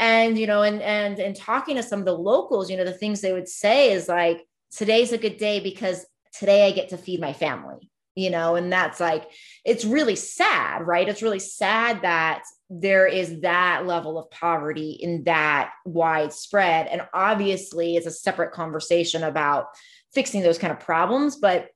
[0.03, 2.93] and you know and and and talking to some of the locals you know the
[2.93, 6.99] things they would say is like today's a good day because today i get to
[6.99, 8.57] feed my family you know?
[8.57, 9.31] And that's like
[9.65, 11.09] it's really sad right?
[11.09, 16.87] It's really sad that there is that level of poverty in that widespread.
[16.87, 19.67] And obviously it's a separate conversation about
[20.13, 21.37] fixing those kind of problems.
[21.37, 21.69] But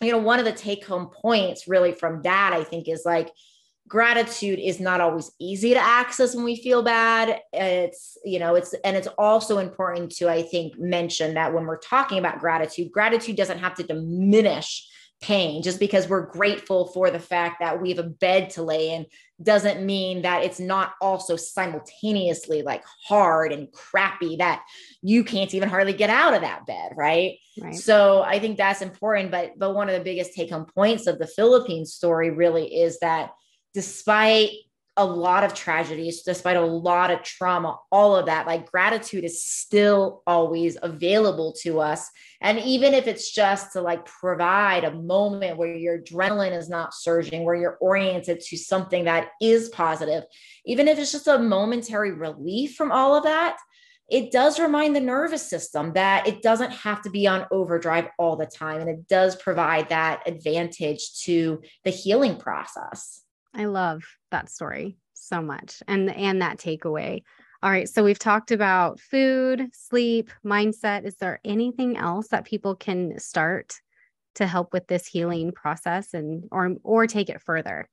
[0.00, 3.28] you know one of the take home points really from that i think is like
[3.90, 7.40] gratitude is not always easy to access when we feel bad.
[7.52, 11.78] It's you know it's and it's also important to i think mention that when we're
[11.78, 14.86] talking about gratitude gratitude doesn't have to diminish
[15.20, 15.62] pain.
[15.62, 19.06] Just because we're grateful for the fact that we have a bed to lay in
[19.42, 24.62] doesn't mean that it's not also simultaneously like hard and crappy that
[25.02, 27.74] you can't even hardly get out of that bed right, right.
[27.74, 31.18] so i think that's important but but one of the biggest take home points of
[31.18, 33.30] the philippines story really is that
[33.74, 34.50] despite
[34.96, 39.42] a lot of tragedies, despite a lot of trauma, all of that, like gratitude is
[39.42, 42.10] still always available to us.
[42.42, 46.92] And even if it's just to like provide a moment where your adrenaline is not
[46.92, 50.24] surging, where you're oriented to something that is positive,
[50.66, 53.56] even if it's just a momentary relief from all of that,
[54.10, 58.36] it does remind the nervous system that it doesn't have to be on overdrive all
[58.36, 58.80] the time.
[58.80, 63.22] And it does provide that advantage to the healing process.
[63.54, 67.22] I love that story so much and and that takeaway.
[67.62, 71.04] All right, so we've talked about food, sleep, mindset.
[71.04, 73.74] Is there anything else that people can start
[74.36, 77.88] to help with this healing process and or or take it further?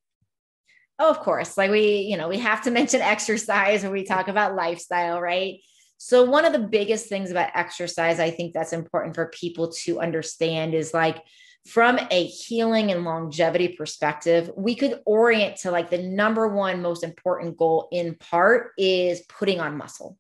[1.00, 1.58] Oh, of course.
[1.58, 5.60] Like we, you know, we have to mention exercise when we talk about lifestyle, right?
[5.98, 10.00] So one of the biggest things about exercise I think that's important for people to
[10.00, 11.24] understand is like
[11.68, 17.04] from a healing and longevity perspective, we could orient to like the number one most
[17.04, 20.18] important goal in part is putting on muscle.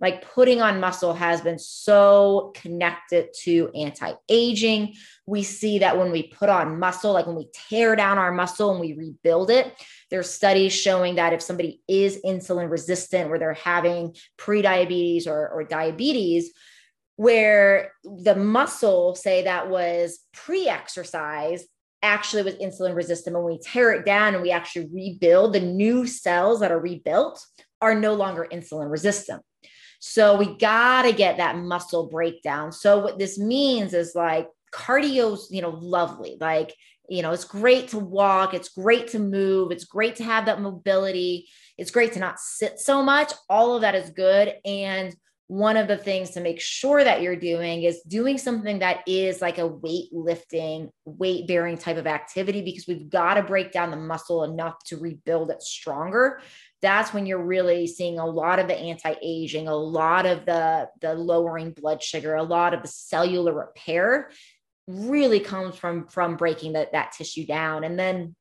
[0.00, 4.94] Like putting on muscle has been so connected to anti aging.
[5.26, 8.70] We see that when we put on muscle, like when we tear down our muscle
[8.70, 9.74] and we rebuild it,
[10.10, 15.64] there's studies showing that if somebody is insulin resistant, where they're having pre-diabetes or, or
[15.64, 16.52] diabetes,
[17.18, 21.64] where the muscle, say that was pre exercise,
[22.00, 23.34] actually was insulin resistant.
[23.34, 27.44] When we tear it down and we actually rebuild, the new cells that are rebuilt
[27.80, 29.42] are no longer insulin resistant.
[29.98, 32.70] So we got to get that muscle breakdown.
[32.70, 36.36] So what this means is like cardio's, you know, lovely.
[36.40, 36.72] Like,
[37.08, 40.60] you know, it's great to walk, it's great to move, it's great to have that
[40.60, 43.32] mobility, it's great to not sit so much.
[43.50, 45.16] All of that is good and
[45.48, 49.40] one of the things to make sure that you're doing is doing something that is
[49.40, 53.90] like a weight lifting, weight bearing type of activity because we've got to break down
[53.90, 56.42] the muscle enough to rebuild it stronger.
[56.82, 61.14] That's when you're really seeing a lot of the anti-aging, a lot of the the
[61.14, 64.30] lowering blood sugar, a lot of the cellular repair
[64.86, 67.84] really comes from from breaking that that tissue down.
[67.84, 68.36] And then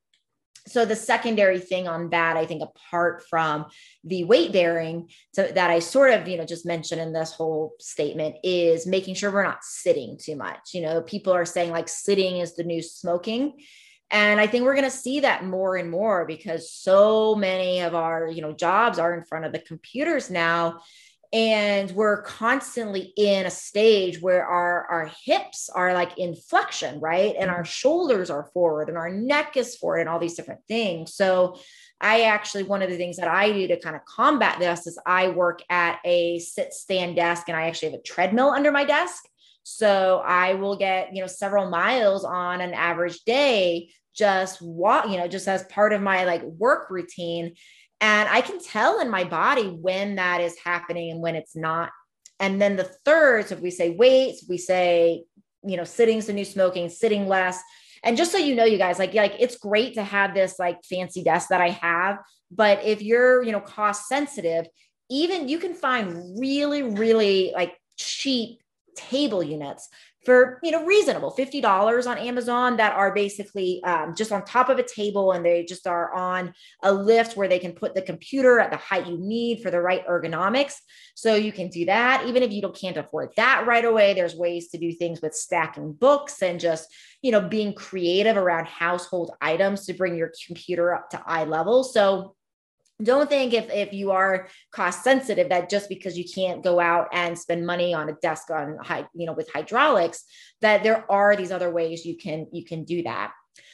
[0.66, 3.66] so the secondary thing on that i think apart from
[4.04, 7.74] the weight bearing so that i sort of you know just mentioned in this whole
[7.80, 10.74] statement is making sure we're not sitting too much.
[10.74, 13.54] You know people are saying like sitting is the new smoking.
[14.10, 17.94] And i think we're going to see that more and more because so many of
[17.94, 20.80] our you know jobs are in front of the computers now
[21.34, 27.36] and we're constantly in a stage where our our hips are like in flexion right?
[27.38, 27.66] And our mm-hmm.
[27.66, 31.14] shoulders are forward and our neck is forward and all these different things.
[31.14, 31.60] So
[32.00, 35.00] i actually one of the things that i do to kind of combat this is
[35.08, 38.86] i work at a sit stand desk and i actually have a treadmill under my
[38.86, 39.24] desk.
[39.64, 45.18] So i will get you know several miles on an average day just walk you
[45.18, 47.56] know just as part of my like work routine
[48.00, 51.92] and I can tell in my body when that is happening and when it's not.
[52.40, 55.24] And then the third, so if we say weights, we say,
[55.64, 57.60] you know, sitting's the new smoking, sitting less.
[58.04, 60.84] And just so you know, you guys, like, like it's great to have this like
[60.86, 62.20] fancy desk that I have.
[62.52, 64.68] But if you're, you know, cost sensitive,
[65.10, 68.62] even you can find really, really like cheap
[68.96, 69.90] table units
[70.28, 74.78] for you know reasonable $50 on amazon that are basically um, just on top of
[74.78, 76.54] a table and they just are on
[76.84, 79.80] a lift where they can put the computer at the height you need for the
[79.80, 80.74] right ergonomics.
[81.16, 82.28] So you can do that.
[82.28, 85.34] Even if you don't can't afford that right away there's ways to do things with
[85.34, 90.94] stacking books and just you know being creative around household items to bring your computer
[90.94, 91.86] up to eye level.
[91.86, 92.36] So
[93.02, 97.08] don't think if if you are cost sensitive that just because you can't go out
[97.14, 100.24] and spend money on a desk on high you know with hydraulics
[100.62, 103.32] that there are these other ways you can you can do that.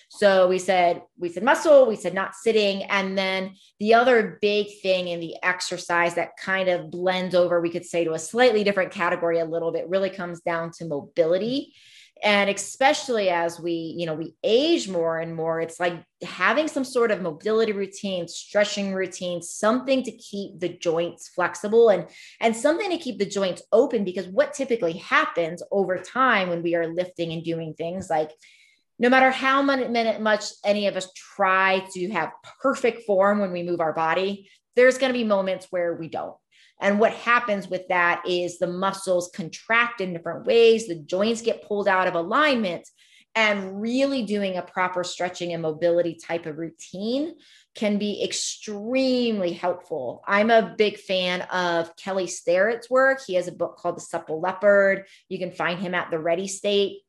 [0.09, 2.84] So we said we said muscle we said not sitting.
[2.84, 7.69] And then the other big thing in the exercise that kind of blends over we
[7.69, 11.74] could say to a slightly different category a little bit really comes down to mobility
[12.24, 16.86] and especially as we you know we age more and more it's like having some
[16.86, 22.07] sort of mobility routine stretching routine something to keep the joints flexible and
[22.39, 26.76] and something to keep the joints open because what typically happens over time when we
[26.76, 28.32] are lifting and doing things like
[28.99, 33.82] no matter how much any of us try to have perfect form when we move
[33.82, 36.36] our body there's going to be moments where we don't
[36.84, 41.67] and what happens with that is the muscles contract in different ways, the joints get
[41.67, 42.88] pulled out of alignment.
[43.36, 47.34] And really doing a proper stretching and mobility type of routine
[47.73, 50.23] can be extremely helpful.
[50.27, 53.21] I'm a big fan of Kelly Starrett's work.
[53.25, 55.07] He has a book called The Supple Leopard.
[55.29, 56.99] You can find him at the Ready State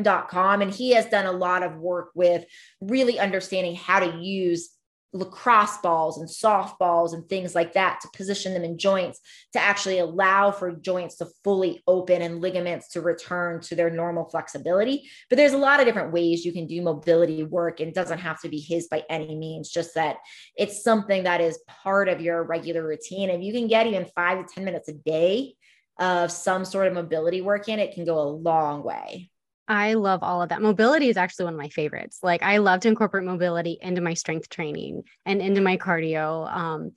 [0.00, 2.44] dot com and he has done a lot of work with
[2.80, 4.70] really understanding how to use
[5.12, 9.20] lacrosse balls and softballs and things like that to position them in joints
[9.52, 14.28] to actually allow for joints to fully open and ligaments to return to their normal
[14.28, 15.10] flexibility.
[15.28, 18.40] But there's a lot of different ways you can do mobility work and doesn't have
[18.42, 20.16] to be his by any means, just that
[20.56, 23.30] it's something that is part of your regular routine.
[23.30, 25.54] If you can get even five to 10 minutes a day
[25.98, 29.30] of some sort of mobility work in, it can go a long way.
[29.70, 30.60] I love all of that.
[30.60, 32.18] Mobility is actually one of my favorites.
[32.24, 36.52] Like I love to incorporate mobility into my strength training and into my cardio.
[36.52, 36.90] Um,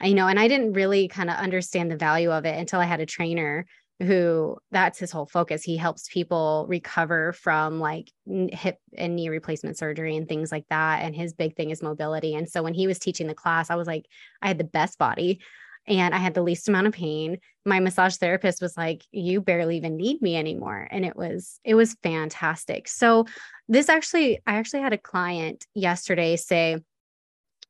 [0.00, 2.84] I know, and I didn't really kind of understand the value of it until I
[2.84, 3.64] had a trainer
[4.00, 5.62] who that's his whole focus.
[5.62, 11.02] He helps people recover from like hip and knee replacement surgery and things like that.
[11.02, 12.34] And his big thing is mobility.
[12.34, 14.04] And so when he was teaching the class, I was like,
[14.42, 15.40] I had the best body
[15.88, 17.38] and I had the least amount of pain.
[17.64, 21.74] My massage therapist was like, "You barely even need me anymore." And it was it
[21.74, 22.88] was fantastic.
[22.88, 23.26] So
[23.68, 26.78] this actually I actually had a client yesterday say,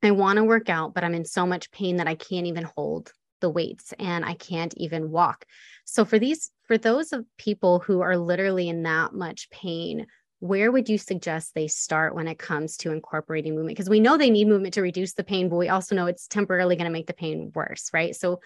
[0.02, 2.64] "I want to work out, but I'm in so much pain that I can't even
[2.76, 5.46] hold the weights and I can't even walk."
[5.84, 10.06] So for these for those of people who are literally in that much pain,
[10.40, 13.76] where would you suggest they start when it comes to incorporating movement?
[13.76, 16.28] Because we know they need movement to reduce the pain, but we also know it's
[16.28, 18.14] temporarily going to make the pain worse, right?
[18.14, 18.40] So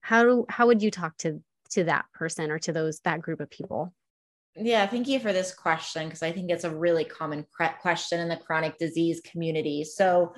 [0.00, 3.40] how do how would you talk to to that person or to those that group
[3.40, 3.92] of people?
[4.56, 7.44] Yeah, thank you for this question because I think it's a really common
[7.80, 9.82] question in the chronic disease community.
[9.82, 10.34] So,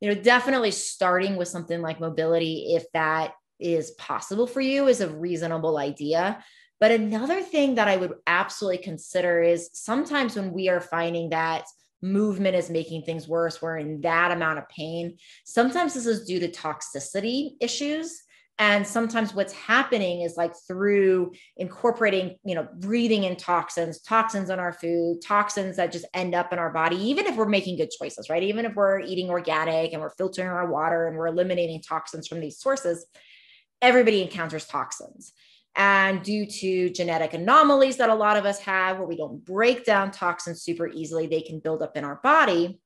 [0.00, 5.00] you know, definitely starting with something like mobility if that is possible for you is
[5.00, 6.44] a reasonable idea.
[6.80, 11.64] But another thing that I would absolutely consider is sometimes when we are finding that
[12.00, 15.16] movement is making things worse, we're in that amount of pain.
[15.44, 18.22] Sometimes this is due to toxicity issues.
[18.60, 24.58] And sometimes what's happening is like through incorporating, you know, breathing in toxins, toxins in
[24.58, 27.90] our food, toxins that just end up in our body, even if we're making good
[27.90, 28.42] choices, right?
[28.42, 32.40] Even if we're eating organic and we're filtering our water and we're eliminating toxins from
[32.40, 33.06] these sources,
[33.80, 35.32] everybody encounters toxins.
[35.78, 39.84] And due to genetic anomalies that a lot of us have, where we don't break
[39.84, 42.80] down toxins super easily, they can build up in our body.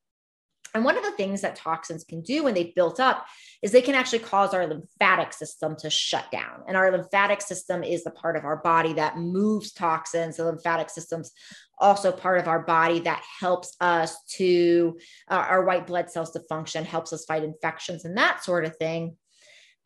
[0.74, 3.26] And one of the things that toxins can do when they've built up
[3.62, 6.64] is they can actually cause our lymphatic system to shut down.
[6.66, 10.36] And our lymphatic system is the part of our body that moves toxins.
[10.36, 11.32] The lymphatic system's
[11.78, 14.99] also part of our body that helps us to,
[15.30, 18.76] uh, our white blood cells to function, helps us fight infections and that sort of
[18.76, 19.16] thing.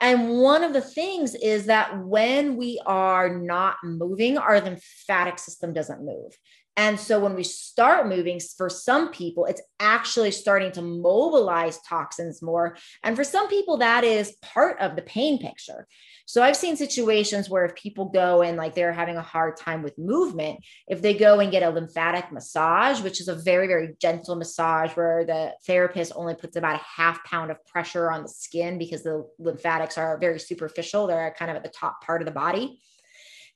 [0.01, 5.73] And one of the things is that when we are not moving, our lymphatic system
[5.73, 6.37] doesn't move.
[6.77, 12.43] And so when we start moving, for some people, it's actually starting to mobilize toxins
[12.43, 12.77] more.
[13.03, 15.87] And for some people, that is part of the pain picture.
[16.27, 19.83] So I've seen situations where if people go and like they're having a hard time
[19.83, 23.95] with movement, if they go and get a lymphatic massage, which is a very, very
[24.01, 28.29] gentle massage where the therapist only puts about a half pound of pressure on the
[28.29, 32.27] skin because the lymphatics are very superficial, they're kind of at the top part of
[32.27, 32.81] the body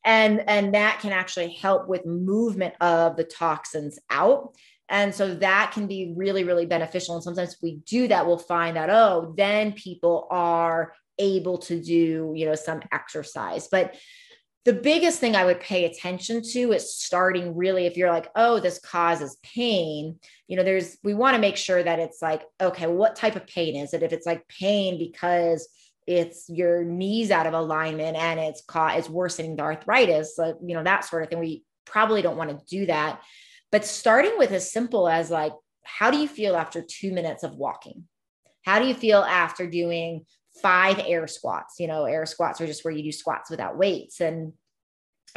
[0.04, 4.54] and and that can actually help with movement of the toxins out.
[4.88, 7.14] And so that can be really really beneficial.
[7.14, 12.32] And sometimes we do that we'll find that oh then people are able to do
[12.34, 13.68] you know some exercise.
[13.70, 13.94] But
[14.66, 18.60] the biggest thing I would pay attention to is starting really if you're like, oh,
[18.60, 22.86] this causes pain, you know, there's, we want to make sure that it's like, okay,
[22.86, 24.02] what type of pain is it?
[24.02, 25.66] If it's like pain because
[26.10, 30.82] it's your knees out of alignment and it's caught it's worsening the arthritis you know
[30.82, 31.38] that sort of thing.
[31.38, 33.20] We probably don't want to do that.
[33.70, 35.52] But starting with as simple as like
[35.84, 38.08] how do you feel after two minutes of walking?
[38.64, 40.26] How do you feel after doing
[40.60, 41.76] five air squats?
[41.78, 44.52] You know air squats are just where you do squats without weights and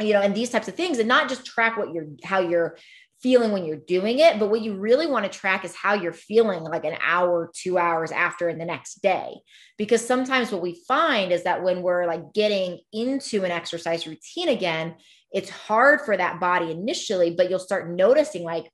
[0.00, 2.76] you know and these types of things and not just track what you're how you're
[3.24, 4.38] feeling when you're doing it.
[4.38, 7.78] But what you really want to track is how you're feeling like an hour, two
[7.78, 9.32] hours after in the next day.
[9.78, 14.50] Because sometimes what we find is that when we're like getting into an exercise routine
[14.50, 14.96] again,
[15.32, 18.70] it's hard for that body initially, but you'll start noticing like,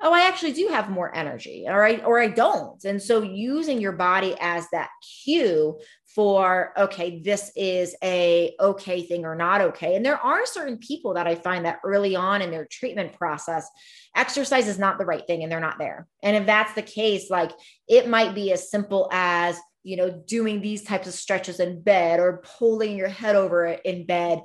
[0.00, 2.82] oh, I actually do have more energy, all right, or I don't.
[2.84, 4.90] And so using your body as that
[5.24, 5.78] cue
[6.14, 9.94] for okay this is a okay thing or not okay.
[9.94, 13.68] And there are certain people that i find that early on in their treatment process
[14.16, 16.08] exercise is not the right thing and they're not there.
[16.22, 17.52] And if that's the case like
[17.88, 22.20] it might be as simple as you know doing these types of stretches in bed
[22.20, 24.42] or pulling your head over it in bed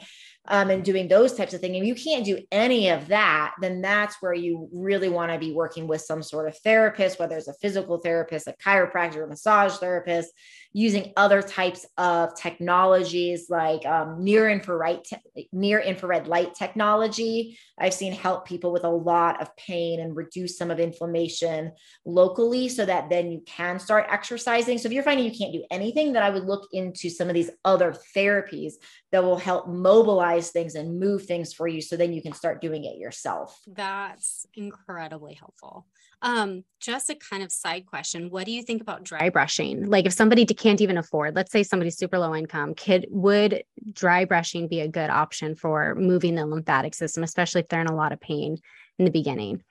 [0.47, 1.77] um, and doing those types of things.
[1.77, 5.53] If you can't do any of that, then that's where you really want to be
[5.53, 9.77] working with some sort of therapist, whether it's a physical therapist, a chiropractor, a massage
[9.77, 10.31] therapist,
[10.73, 17.57] using other types of technologies like um, near infrared te- near infrared light technology.
[17.79, 21.71] I've seen help people with a lot of pain and reduce some of inflammation
[22.05, 24.79] locally, so that then you can start exercising.
[24.79, 27.35] So if you're finding you can't do anything, then I would look into some of
[27.35, 28.73] these other therapies
[29.11, 32.61] that will help mobilize things and move things for you, so then you can start
[32.61, 33.59] doing it yourself.
[33.67, 35.85] That's incredibly helpful.
[36.23, 38.29] Um, just a kind of side question.
[38.29, 39.89] What do you think about dry brushing?
[39.89, 44.23] Like if somebody can't even afford, let's say somebody's super low income, could would dry
[44.23, 47.95] brushing be a good option for moving the lymphatic system, especially if they're in a
[47.95, 48.57] lot of pain
[48.97, 49.61] in the beginning?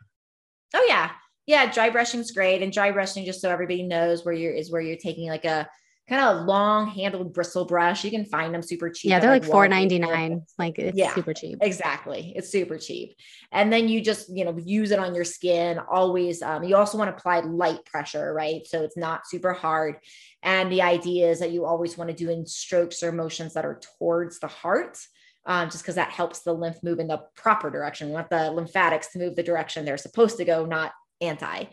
[0.75, 1.13] Oh yeah.
[1.47, 2.63] Yeah, dry brushing is great.
[2.63, 5.67] And dry brushing, just so everybody knows where you're is where you're taking like a
[6.09, 8.05] kind of long handled bristle brush.
[8.05, 9.11] You can find them super cheap.
[9.11, 10.43] Yeah, they're like, like four ninety nine.
[10.59, 11.59] Like it's yeah, super cheap.
[11.61, 13.15] Exactly, it's super cheap.
[13.53, 15.79] And then you just you know use it on your skin.
[15.79, 16.43] Always.
[16.43, 18.67] Um, you also want to apply light pressure, right?
[18.67, 19.97] So it's not super hard.
[20.43, 23.65] And the idea is that you always want to do in strokes or motions that
[23.65, 24.99] are towards the heart.
[25.45, 28.09] Um, just because that helps the lymph move in the proper direction.
[28.09, 31.65] We want the lymphatics to move the direction they're supposed to go, not anti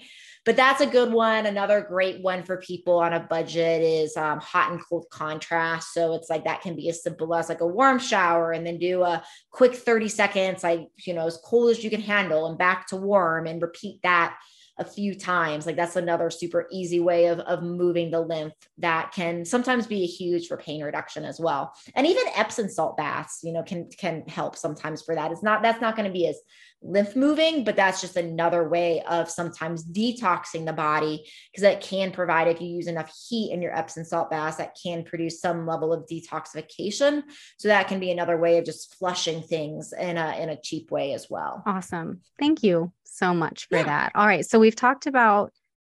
[0.49, 1.45] but that's a good one.
[1.45, 5.93] Another great one for people on a budget is um, hot and cold contrast.
[5.93, 8.79] So it's like that can be as simple as like a warm shower and then
[8.79, 12.57] do a quick 30 seconds, like, you know, as cold as you can handle and
[12.57, 14.39] back to warm and repeat that
[14.79, 15.67] a few times.
[15.67, 20.03] Like that's another super easy way of, of moving the lymph that can sometimes be
[20.03, 21.73] a huge for pain reduction as well.
[21.93, 25.31] And even Epsom salt baths, you know, can can help sometimes for that.
[25.31, 26.39] It's not that's not going to be as
[26.81, 32.11] lymph moving, but that's just another way of sometimes detoxing the body because that can
[32.11, 35.67] provide, if you use enough heat in your Epsom salt baths, that can produce some
[35.67, 37.23] level of detoxification.
[37.57, 40.91] So that can be another way of just flushing things in a in a cheap
[40.91, 41.63] way as well.
[41.65, 42.21] Awesome.
[42.39, 43.83] Thank you so much for yeah.
[43.83, 44.11] that.
[44.15, 44.45] All right.
[44.45, 45.51] So we've talked about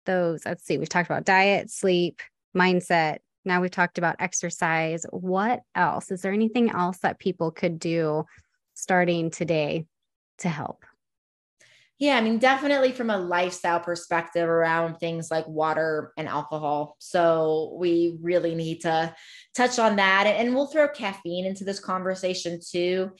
[0.07, 0.45] those.
[0.47, 2.21] Let's see, we've talked about diet, sleep,
[2.57, 3.19] mindset.
[3.45, 5.05] Now we've talked about exercise.
[5.11, 6.11] What else?
[6.11, 8.25] Is there anything else that people could do
[8.75, 9.87] starting today
[10.41, 10.85] to help?
[11.99, 16.97] Yeah, I mean, definitely from a lifestyle perspective around things like water and alcohol.
[16.99, 19.15] So we really need to
[19.55, 20.27] touch on that.
[20.27, 23.11] And we'll throw caffeine into this conversation too.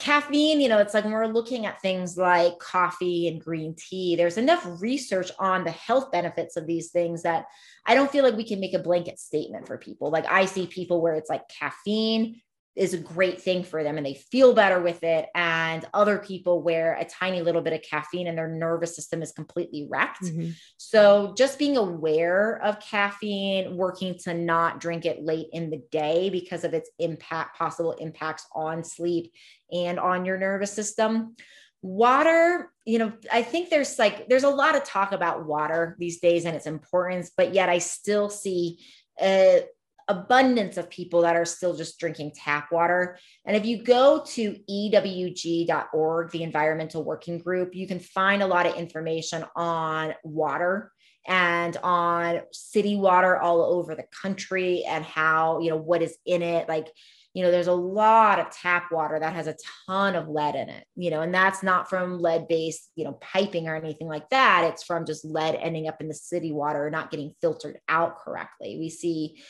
[0.00, 4.16] caffeine, you know, it's like when we're looking at things like coffee and green tea,
[4.16, 7.44] there's enough research on the health benefits of these things that
[7.86, 10.10] I don't feel like we can make a blanket statement for people.
[10.10, 12.40] Like I see people where it's like caffeine
[12.76, 15.26] is a great thing for them and they feel better with it.
[15.34, 19.32] And other people where a tiny little bit of caffeine and their nervous system is
[19.32, 20.22] completely wrecked.
[20.22, 20.50] Mm-hmm.
[20.76, 26.30] So just being aware of caffeine, working to not drink it late in the day
[26.30, 29.32] because of its impact, possible impacts on sleep
[29.72, 31.34] and on your nervous system
[31.82, 36.20] water you know i think there's like there's a lot of talk about water these
[36.20, 38.78] days and its importance but yet i still see
[39.18, 39.64] a
[40.10, 44.56] abundance of people that are still just drinking tap water and if you go to
[44.68, 50.92] ewg.org the environmental working group you can find a lot of information on water
[51.26, 56.42] and on city water all over the country and how you know what is in
[56.42, 56.88] it like
[57.32, 59.56] you know, there's a lot of tap water that has a
[59.86, 63.12] ton of lead in it, you know, and that's not from lead based, you know,
[63.20, 64.64] piping or anything like that.
[64.64, 68.78] It's from just lead ending up in the city water, not getting filtered out correctly.
[68.78, 69.40] We see,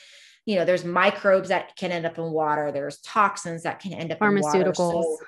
[0.51, 4.13] you know, there's microbes that can end up in water, there's toxins that can end
[4.13, 5.05] up pharmaceuticals.
[5.05, 5.19] So,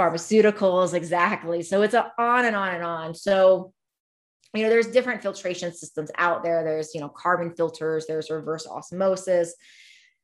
[0.00, 1.62] pharmaceuticals, exactly.
[1.62, 3.14] So it's a on and on and on.
[3.14, 3.72] So,
[4.54, 6.64] you know, there's different filtration systems out there.
[6.64, 9.54] There's, you know, carbon filters, there's reverse osmosis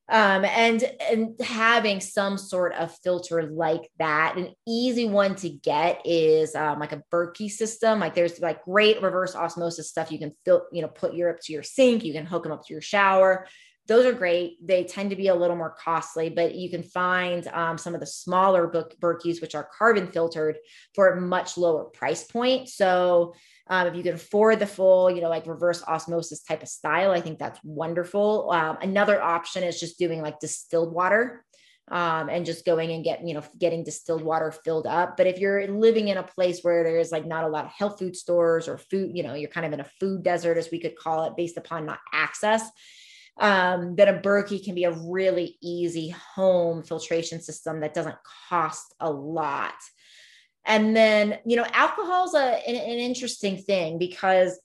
[0.09, 6.01] um, and and having some sort of filter like that an easy one to get
[6.05, 10.33] is um, like a berkey system like there's like great reverse osmosis stuff you can
[10.45, 12.73] fill you know put your up to your sink you can hook them up to
[12.73, 13.49] your shower
[13.87, 17.47] those are great they tend to be a little more costly but you can find
[17.49, 20.57] um, some of the smaller book berkeys which are carbon filtered
[20.95, 23.35] for a much lower price point so
[23.69, 27.11] um, if you can afford the full, you know, like reverse osmosis type of style,
[27.11, 28.51] I think that's wonderful.
[28.53, 31.45] Um, another option is just doing like distilled water
[31.91, 35.17] um, and just going and get, you know, getting distilled water filled up.
[35.17, 37.99] But if you're living in a place where there's like not a lot of health
[37.99, 40.81] food stores or food, you know, you're kind of in a food desert, as we
[40.81, 42.69] could call it, based upon not access,
[43.39, 48.17] um, then a Berkey can be a really easy home filtration system that doesn't
[48.49, 49.75] cost a lot.
[50.65, 54.59] And then, you know, alcohol is a, an, an interesting thing because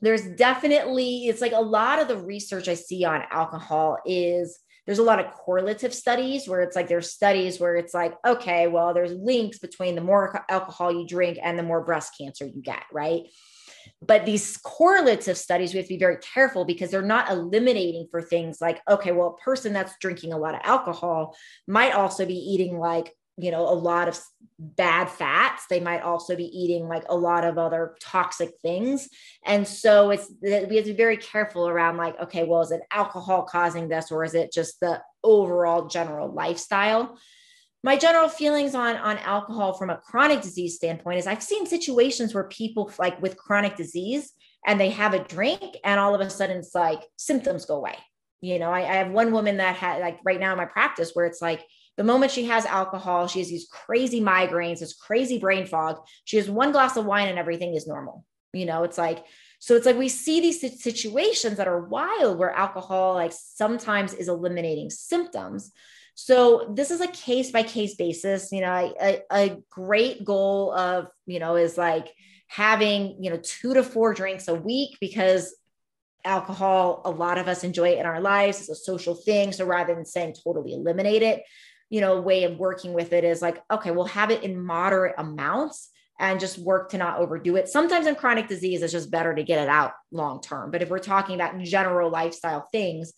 [0.00, 4.98] there's definitely, it's like a lot of the research I see on alcohol is there's
[4.98, 8.94] a lot of correlative studies where it's like there's studies where it's like, okay, well,
[8.94, 12.82] there's links between the more alcohol you drink and the more breast cancer you get,
[12.92, 13.22] right?
[14.00, 18.08] But these correlates of studies, we have to be very careful because they're not eliminating
[18.10, 22.26] for things like, okay, well, a person that's drinking a lot of alcohol might also
[22.26, 24.18] be eating like you know a lot of
[24.58, 25.66] bad fats.
[25.68, 29.08] They might also be eating like a lot of other toxic things.
[29.44, 32.82] And so it's we have to be very careful around like okay well is it
[32.90, 37.18] alcohol causing this or is it just the overall general lifestyle
[37.82, 42.34] my general feelings on on alcohol from a chronic disease standpoint is i've seen situations
[42.34, 44.32] where people like with chronic disease
[44.66, 47.96] and they have a drink and all of a sudden it's like symptoms go away
[48.40, 51.10] you know i, I have one woman that had like right now in my practice
[51.14, 51.64] where it's like
[51.96, 55.98] the moment she has alcohol, she has these crazy migraines, this crazy brain fog.
[56.24, 58.24] She has one glass of wine and everything is normal.
[58.52, 59.24] You know, it's like,
[59.58, 64.28] so it's like we see these situations that are wild where alcohol, like sometimes, is
[64.28, 65.70] eliminating symptoms.
[66.14, 68.52] So this is a case by case basis.
[68.52, 68.94] You know,
[69.30, 72.08] a, great goal of, you know, is like
[72.48, 75.54] having, you know, two to four drinks a week because
[76.24, 78.60] alcohol, a lot of us enjoy it in our lives.
[78.60, 79.52] It's a social thing.
[79.52, 81.42] So rather than saying totally eliminate it,
[81.90, 85.14] you know, way of working with it is like, okay, we'll have it in moderate
[85.18, 87.68] amounts and just work to not overdo it.
[87.68, 90.70] Sometimes in chronic disease, it's just better to get it out long term.
[90.70, 93.12] But if we're talking about general lifestyle things,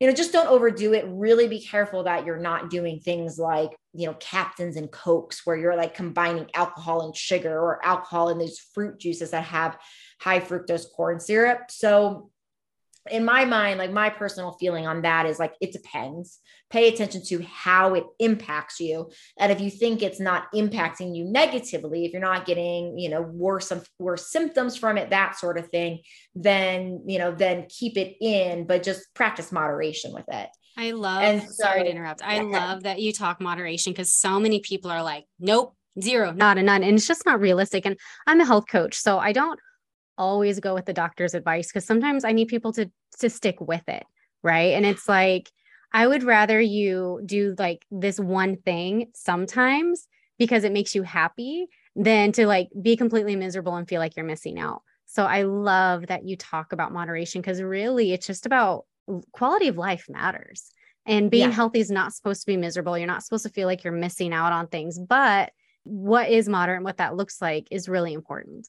[0.00, 1.04] you know, just don't overdo it.
[1.08, 5.56] Really be careful that you're not doing things like, you know, captains and cokes where
[5.56, 9.78] you're like combining alcohol and sugar or alcohol and these fruit juices that have
[10.20, 11.70] high fructose corn syrup.
[11.70, 12.30] So
[13.10, 16.38] in my mind, like my personal feeling on that is like it depends.
[16.70, 19.10] Pay attention to how it impacts you.
[19.38, 23.22] And if you think it's not impacting you negatively, if you're not getting, you know,
[23.22, 26.00] worse worse symptoms from it, that sort of thing,
[26.34, 30.48] then, you know, then keep it in, but just practice moderation with it.
[30.76, 32.22] I love and so, sorry to interrupt.
[32.24, 32.42] I yeah.
[32.42, 36.62] love that you talk moderation because so many people are like, nope, zero, not a
[36.62, 36.82] none.
[36.82, 37.86] And it's just not realistic.
[37.86, 37.96] And
[38.26, 38.96] I'm a health coach.
[38.96, 39.60] So I don't
[40.16, 42.90] always go with the doctor's advice because sometimes I need people to
[43.20, 44.04] to stick with it,
[44.42, 44.74] right?
[44.74, 45.50] And it's like
[45.92, 50.08] I would rather you do like this one thing sometimes
[50.38, 54.26] because it makes you happy than to like be completely miserable and feel like you're
[54.26, 54.82] missing out.
[55.06, 58.86] So I love that you talk about moderation because really it's just about
[59.32, 60.72] quality of life matters.
[61.06, 61.54] And being yeah.
[61.54, 62.96] healthy is not supposed to be miserable.
[62.96, 64.98] You're not supposed to feel like you're missing out on things.
[64.98, 65.52] But
[65.84, 68.66] what is moderate and what that looks like is really important.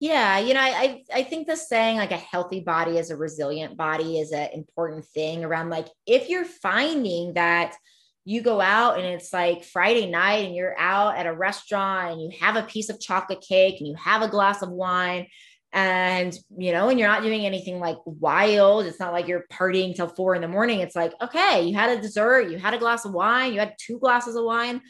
[0.00, 3.76] Yeah, you know, I I think the saying like a healthy body is a resilient
[3.76, 7.76] body is an important thing around like if you're finding that
[8.24, 12.22] you go out and it's like Friday night and you're out at a restaurant and
[12.22, 15.26] you have a piece of chocolate cake and you have a glass of wine
[15.72, 19.94] and you know and you're not doing anything like wild it's not like you're partying
[19.94, 22.78] till four in the morning it's like okay you had a dessert you had a
[22.78, 24.80] glass of wine you had two glasses of wine.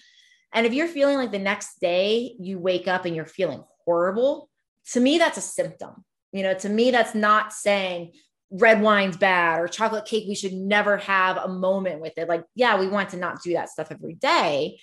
[0.52, 4.50] And if you're feeling like the next day you wake up and you're feeling horrible
[4.93, 6.05] to me that's a symptom.
[6.33, 8.12] You know to me that's not saying
[8.51, 12.28] red wine's bad or chocolate cake we should never have a moment with it.
[12.28, 14.78] Like yeah we want to not do that stuff every day.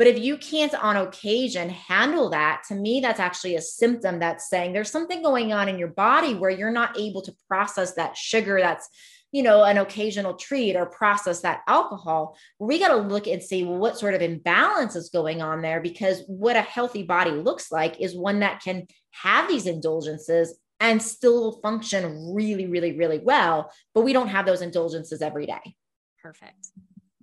[0.00, 4.48] But if you can't on occasion handle that, to me, that's actually a symptom that's
[4.48, 8.16] saying there's something going on in your body where you're not able to process that
[8.16, 8.88] sugar that's
[9.32, 13.64] you know, an occasional treat or process that alcohol, we got to look and see
[13.64, 17.70] well, what sort of imbalance is going on there because what a healthy body looks
[17.70, 23.70] like is one that can have these indulgences and still function really, really, really well.
[23.94, 25.76] But we don't have those indulgences every day.
[26.22, 26.68] Perfect.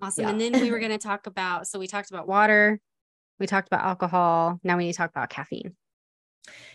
[0.02, 0.24] Awesome.
[0.24, 0.30] Yeah.
[0.30, 2.80] And then we were going to talk about so we talked about water,
[3.40, 4.60] we talked about alcohol.
[4.64, 5.76] Now we need to talk about caffeine.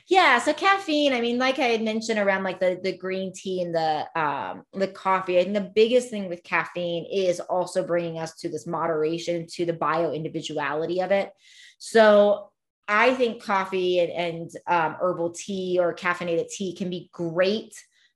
[0.09, 3.63] Yeah, so caffeine, I mean, like I had mentioned around like the the green tea
[3.63, 8.19] and the um the coffee, I think the biggest thing with caffeine is also bringing
[8.19, 11.31] us to this moderation to the bio individuality of it.
[11.79, 12.51] So
[12.89, 17.75] I think coffee and, and um, herbal tea or caffeinated tea can be great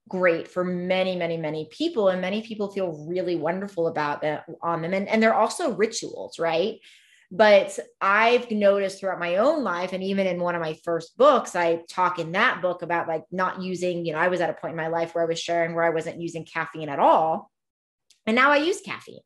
[0.08, 4.80] great for many many many people and many people feel really wonderful about that on
[4.80, 6.78] them and, and they're also rituals right
[7.30, 11.56] but i've noticed throughout my own life and even in one of my first books
[11.56, 14.54] i talk in that book about like not using you know i was at a
[14.54, 17.50] point in my life where i was sharing where i wasn't using caffeine at all.
[18.26, 19.20] And now i use caffeine.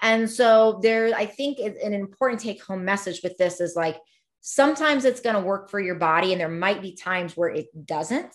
[0.00, 3.98] And so there i think an important take home message with this is like
[4.40, 7.66] sometimes it's going to work for your body and there might be times where it
[7.86, 8.34] doesn't.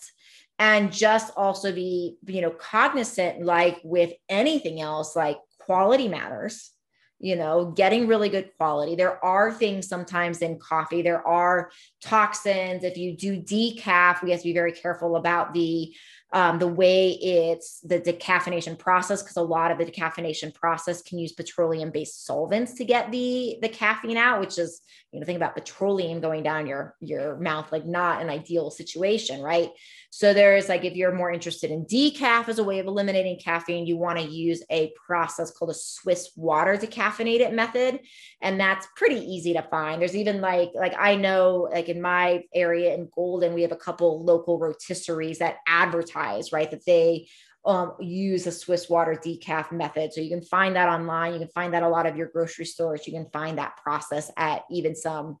[0.58, 6.72] And just also be you know cognizant like with anything else like quality matters
[7.20, 8.96] you know getting really good quality.
[8.96, 11.70] There are things sometimes in coffee there are
[12.02, 12.82] toxins.
[12.82, 15.94] If you do decaf we have to be very careful about the
[16.32, 21.18] um, the way it's the decaffeination process because a lot of the decaffeination process can
[21.18, 25.36] use petroleum based solvents to get the the caffeine out which is you know think
[25.36, 29.70] about petroleum going down your your mouth like not an ideal situation right?
[30.10, 33.86] So there's like if you're more interested in decaf as a way of eliminating caffeine
[33.86, 36.76] you want to use a process called a swiss water
[37.10, 38.00] decaffeinated method
[38.40, 42.42] and that's pretty easy to find there's even like like i know like in my
[42.54, 47.26] area in golden we have a couple local rotisseries that advertise right that they
[47.64, 50.14] um, use a Swiss water decaf method.
[50.14, 51.34] So you can find that online.
[51.34, 53.06] You can find that a lot of your grocery stores.
[53.06, 55.38] You can find that process at even some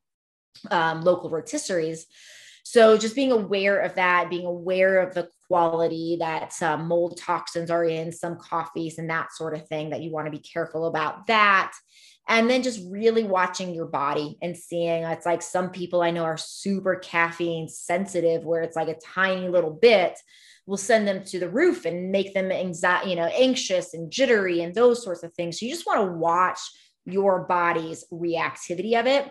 [0.70, 2.04] um, local rotisseries.
[2.62, 7.72] So just being aware of that, being aware of the quality that um, mold toxins
[7.72, 10.86] are in some coffees and that sort of thing, that you want to be careful
[10.86, 11.72] about that.
[12.28, 16.22] And then just really watching your body and seeing it's like some people I know
[16.22, 20.16] are super caffeine sensitive, where it's like a tiny little bit
[20.66, 24.62] will send them to the roof and make them anxiety, you know, anxious and jittery
[24.62, 25.58] and those sorts of things.
[25.58, 26.60] So you just want to watch
[27.06, 29.28] your body's reactivity of it.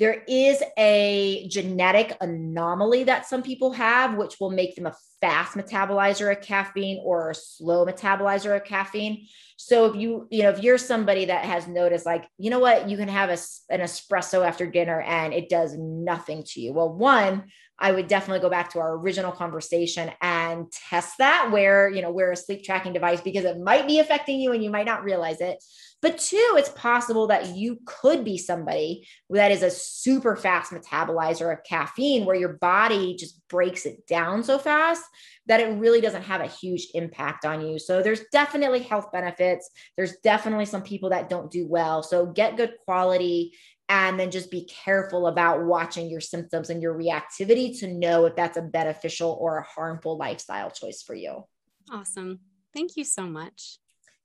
[0.00, 5.58] There is a genetic anomaly that some people have, which will make them a fast
[5.58, 9.26] metabolizer of caffeine or a slow metabolizer of caffeine.
[9.58, 12.88] So if you, you know, if you're somebody that has noticed, like, you know what,
[12.88, 13.36] you can have a,
[13.68, 16.72] an espresso after dinner and it does nothing to you.
[16.72, 17.44] Well, one,
[17.80, 22.10] I would definitely go back to our original conversation and test that where, you know,
[22.10, 25.02] wear a sleep tracking device because it might be affecting you and you might not
[25.02, 25.62] realize it.
[26.02, 31.52] But two, it's possible that you could be somebody that is a super fast metabolizer
[31.52, 35.04] of caffeine where your body just breaks it down so fast
[35.46, 37.78] that it really doesn't have a huge impact on you.
[37.78, 39.68] So there's definitely health benefits.
[39.96, 42.02] There's definitely some people that don't do well.
[42.02, 43.52] So get good quality
[43.90, 48.36] and then just be careful about watching your symptoms and your reactivity to know if
[48.36, 51.44] that's a beneficial or a harmful lifestyle choice for you.
[51.90, 52.38] Awesome.
[52.72, 53.78] Thank you so much.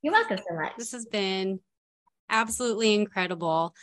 [0.04, 0.74] You're welcome so much.
[0.78, 1.60] This has been
[2.30, 3.74] absolutely incredible.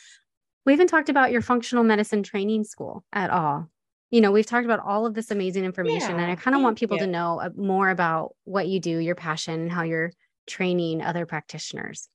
[0.64, 3.68] We haven't talked about your functional medicine training school at all.
[4.12, 6.62] You know, we've talked about all of this amazing information, yeah, and I kind of
[6.62, 7.06] want people you.
[7.06, 10.12] to know uh, more about what you do, your passion, how you're
[10.46, 12.08] training other practitioners.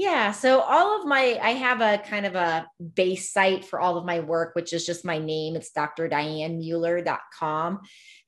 [0.00, 0.32] Yeah.
[0.32, 4.06] So all of my, I have a kind of a base site for all of
[4.06, 5.56] my work, which is just my name.
[5.56, 7.80] It's drdianemueller.com.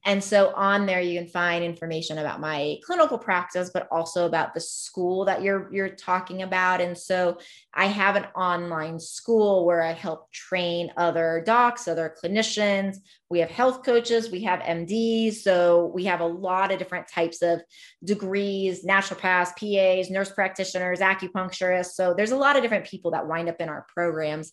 [0.05, 4.53] And so on there, you can find information about my clinical practice, but also about
[4.53, 6.81] the school that you're you're talking about.
[6.81, 7.39] And so
[7.73, 12.97] I have an online school where I help train other docs, other clinicians.
[13.31, 15.35] We have health coaches, we have MDs.
[15.35, 17.63] So we have a lot of different types of
[18.03, 21.93] degrees, naturopaths, PAs, nurse practitioners, acupuncturists.
[21.93, 24.53] So there's a lot of different people that wind up in our programs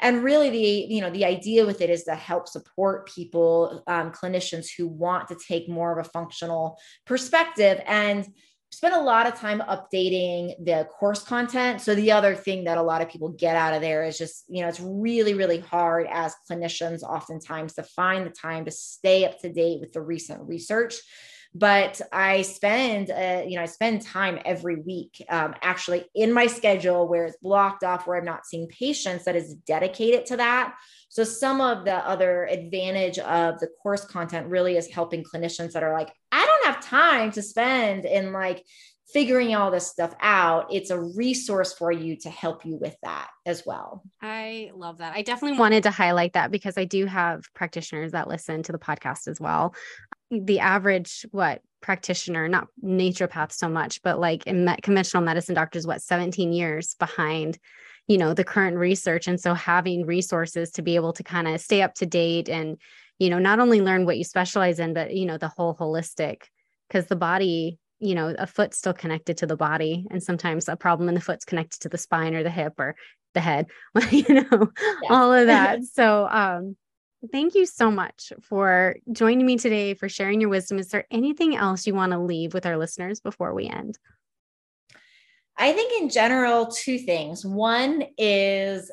[0.00, 4.10] and really the you know the idea with it is to help support people um,
[4.12, 8.26] clinicians who want to take more of a functional perspective and
[8.70, 11.80] spend a lot of time updating the course content.
[11.80, 14.44] So the other thing that a lot of people get out of there is just
[14.48, 19.24] you know it's really really hard as clinicians oftentimes to find the time to stay
[19.24, 20.94] up to date with the recent research
[21.54, 26.46] but I spend, uh, you know, I spend time every week um, actually in my
[26.46, 30.74] schedule where it's blocked off, where I'm not seeing patients that is dedicated to that.
[31.08, 35.82] So some of the other advantage of the course content really is helping clinicians that
[35.82, 38.62] are like, I don't have time to spend in like
[39.12, 43.28] figuring all this stuff out, it's a resource for you to help you with that
[43.46, 44.02] as well.
[44.20, 45.14] I love that.
[45.14, 48.78] I definitely wanted to highlight that because I do have practitioners that listen to the
[48.78, 49.74] podcast as well
[50.30, 56.02] the average what practitioner not naturopath so much but like in conventional medicine doctors what
[56.02, 57.58] 17 years behind
[58.08, 59.28] you know the current research.
[59.28, 62.78] And so having resources to be able to kind of stay up to date and
[63.18, 66.42] you know not only learn what you specialize in but you know the whole holistic
[66.88, 70.06] because the body you know a foot's still connected to the body.
[70.10, 72.96] And sometimes a problem in the foot's connected to the spine or the hip or
[73.34, 73.66] the head
[74.10, 75.10] you know yes.
[75.10, 75.80] all of that.
[75.92, 76.76] So um
[77.32, 80.78] Thank you so much for joining me today, for sharing your wisdom.
[80.78, 83.98] Is there anything else you want to leave with our listeners before we end?
[85.56, 87.44] I think, in general, two things.
[87.44, 88.92] One is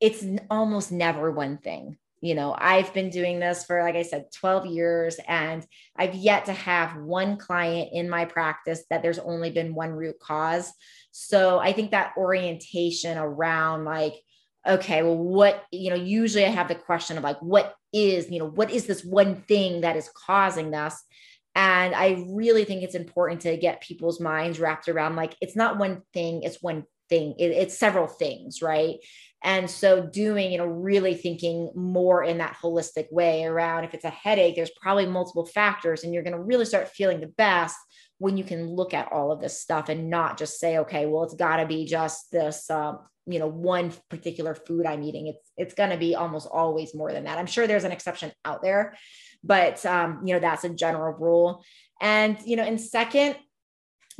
[0.00, 1.96] it's almost never one thing.
[2.20, 5.64] You know, I've been doing this for, like I said, 12 years, and
[5.96, 10.18] I've yet to have one client in my practice that there's only been one root
[10.18, 10.72] cause.
[11.12, 14.14] So I think that orientation around like,
[14.66, 18.38] okay, well, what, you know, usually I have the question of like, what is, you
[18.38, 21.02] know, what is this one thing that is causing this?
[21.54, 25.78] And I really think it's important to get people's minds wrapped around like, it's not
[25.78, 28.96] one thing, it's one thing, it, it's several things, right?
[29.42, 34.04] And so, doing, you know, really thinking more in that holistic way around if it's
[34.04, 37.76] a headache, there's probably multiple factors, and you're going to really start feeling the best
[38.18, 41.22] when you can look at all of this stuff and not just say, okay, well,
[41.22, 45.50] it's got to be just this, um, you know one particular food i'm eating it's
[45.56, 48.62] it's going to be almost always more than that i'm sure there's an exception out
[48.62, 48.94] there
[49.42, 51.64] but um, you know that's a general rule
[52.00, 53.36] and you know in second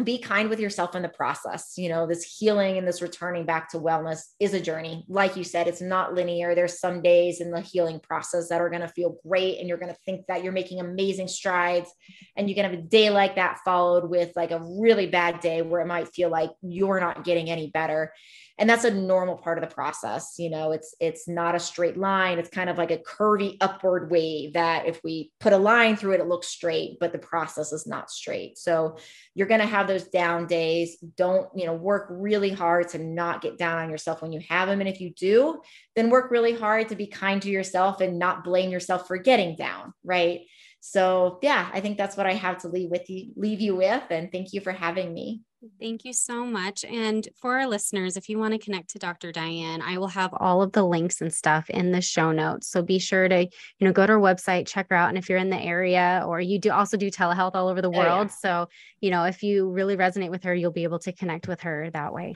[0.05, 1.79] be kind with yourself in the process.
[1.79, 5.07] You know, this healing and this returning back to wellness is a journey.
[5.09, 6.55] Like you said, it's not linear.
[6.55, 9.79] There's some days in the healing process that are going to feel great and you're
[9.79, 11.91] going to think that you're making amazing strides.
[12.37, 15.63] And going to have a day like that followed with like a really bad day
[15.63, 18.13] where it might feel like you're not getting any better
[18.59, 21.97] and that's a normal part of the process you know it's it's not a straight
[21.97, 22.39] line.
[22.39, 26.13] It's kind of like a curvy upward wave that if we put a line through
[26.13, 28.59] it it looks straight but the process is not straight.
[28.59, 28.97] So
[29.35, 30.97] you're going to have those down days.
[31.17, 34.69] Don't you know work really hard to not get down on yourself when you have
[34.69, 35.61] them and if you do
[35.95, 39.57] then work really hard to be kind to yourself and not blame yourself for getting
[39.57, 40.43] down right
[40.81, 44.03] so yeah i think that's what i have to leave with you leave you with
[44.11, 45.43] and thank you for having me
[45.81, 46.85] Thank you so much.
[46.85, 49.33] And for our listeners, if you want to connect to Dr.
[49.33, 52.69] Diane, I will have all of the links and stuff in the show notes.
[52.69, 55.09] So be sure to, you know, go to our website, check her out.
[55.09, 57.91] And if you're in the area or you do also do telehealth all over the
[57.91, 58.07] world.
[58.09, 58.27] Oh, yeah.
[58.29, 58.69] So,
[59.01, 61.91] you know, if you really resonate with her, you'll be able to connect with her
[61.91, 62.35] that way.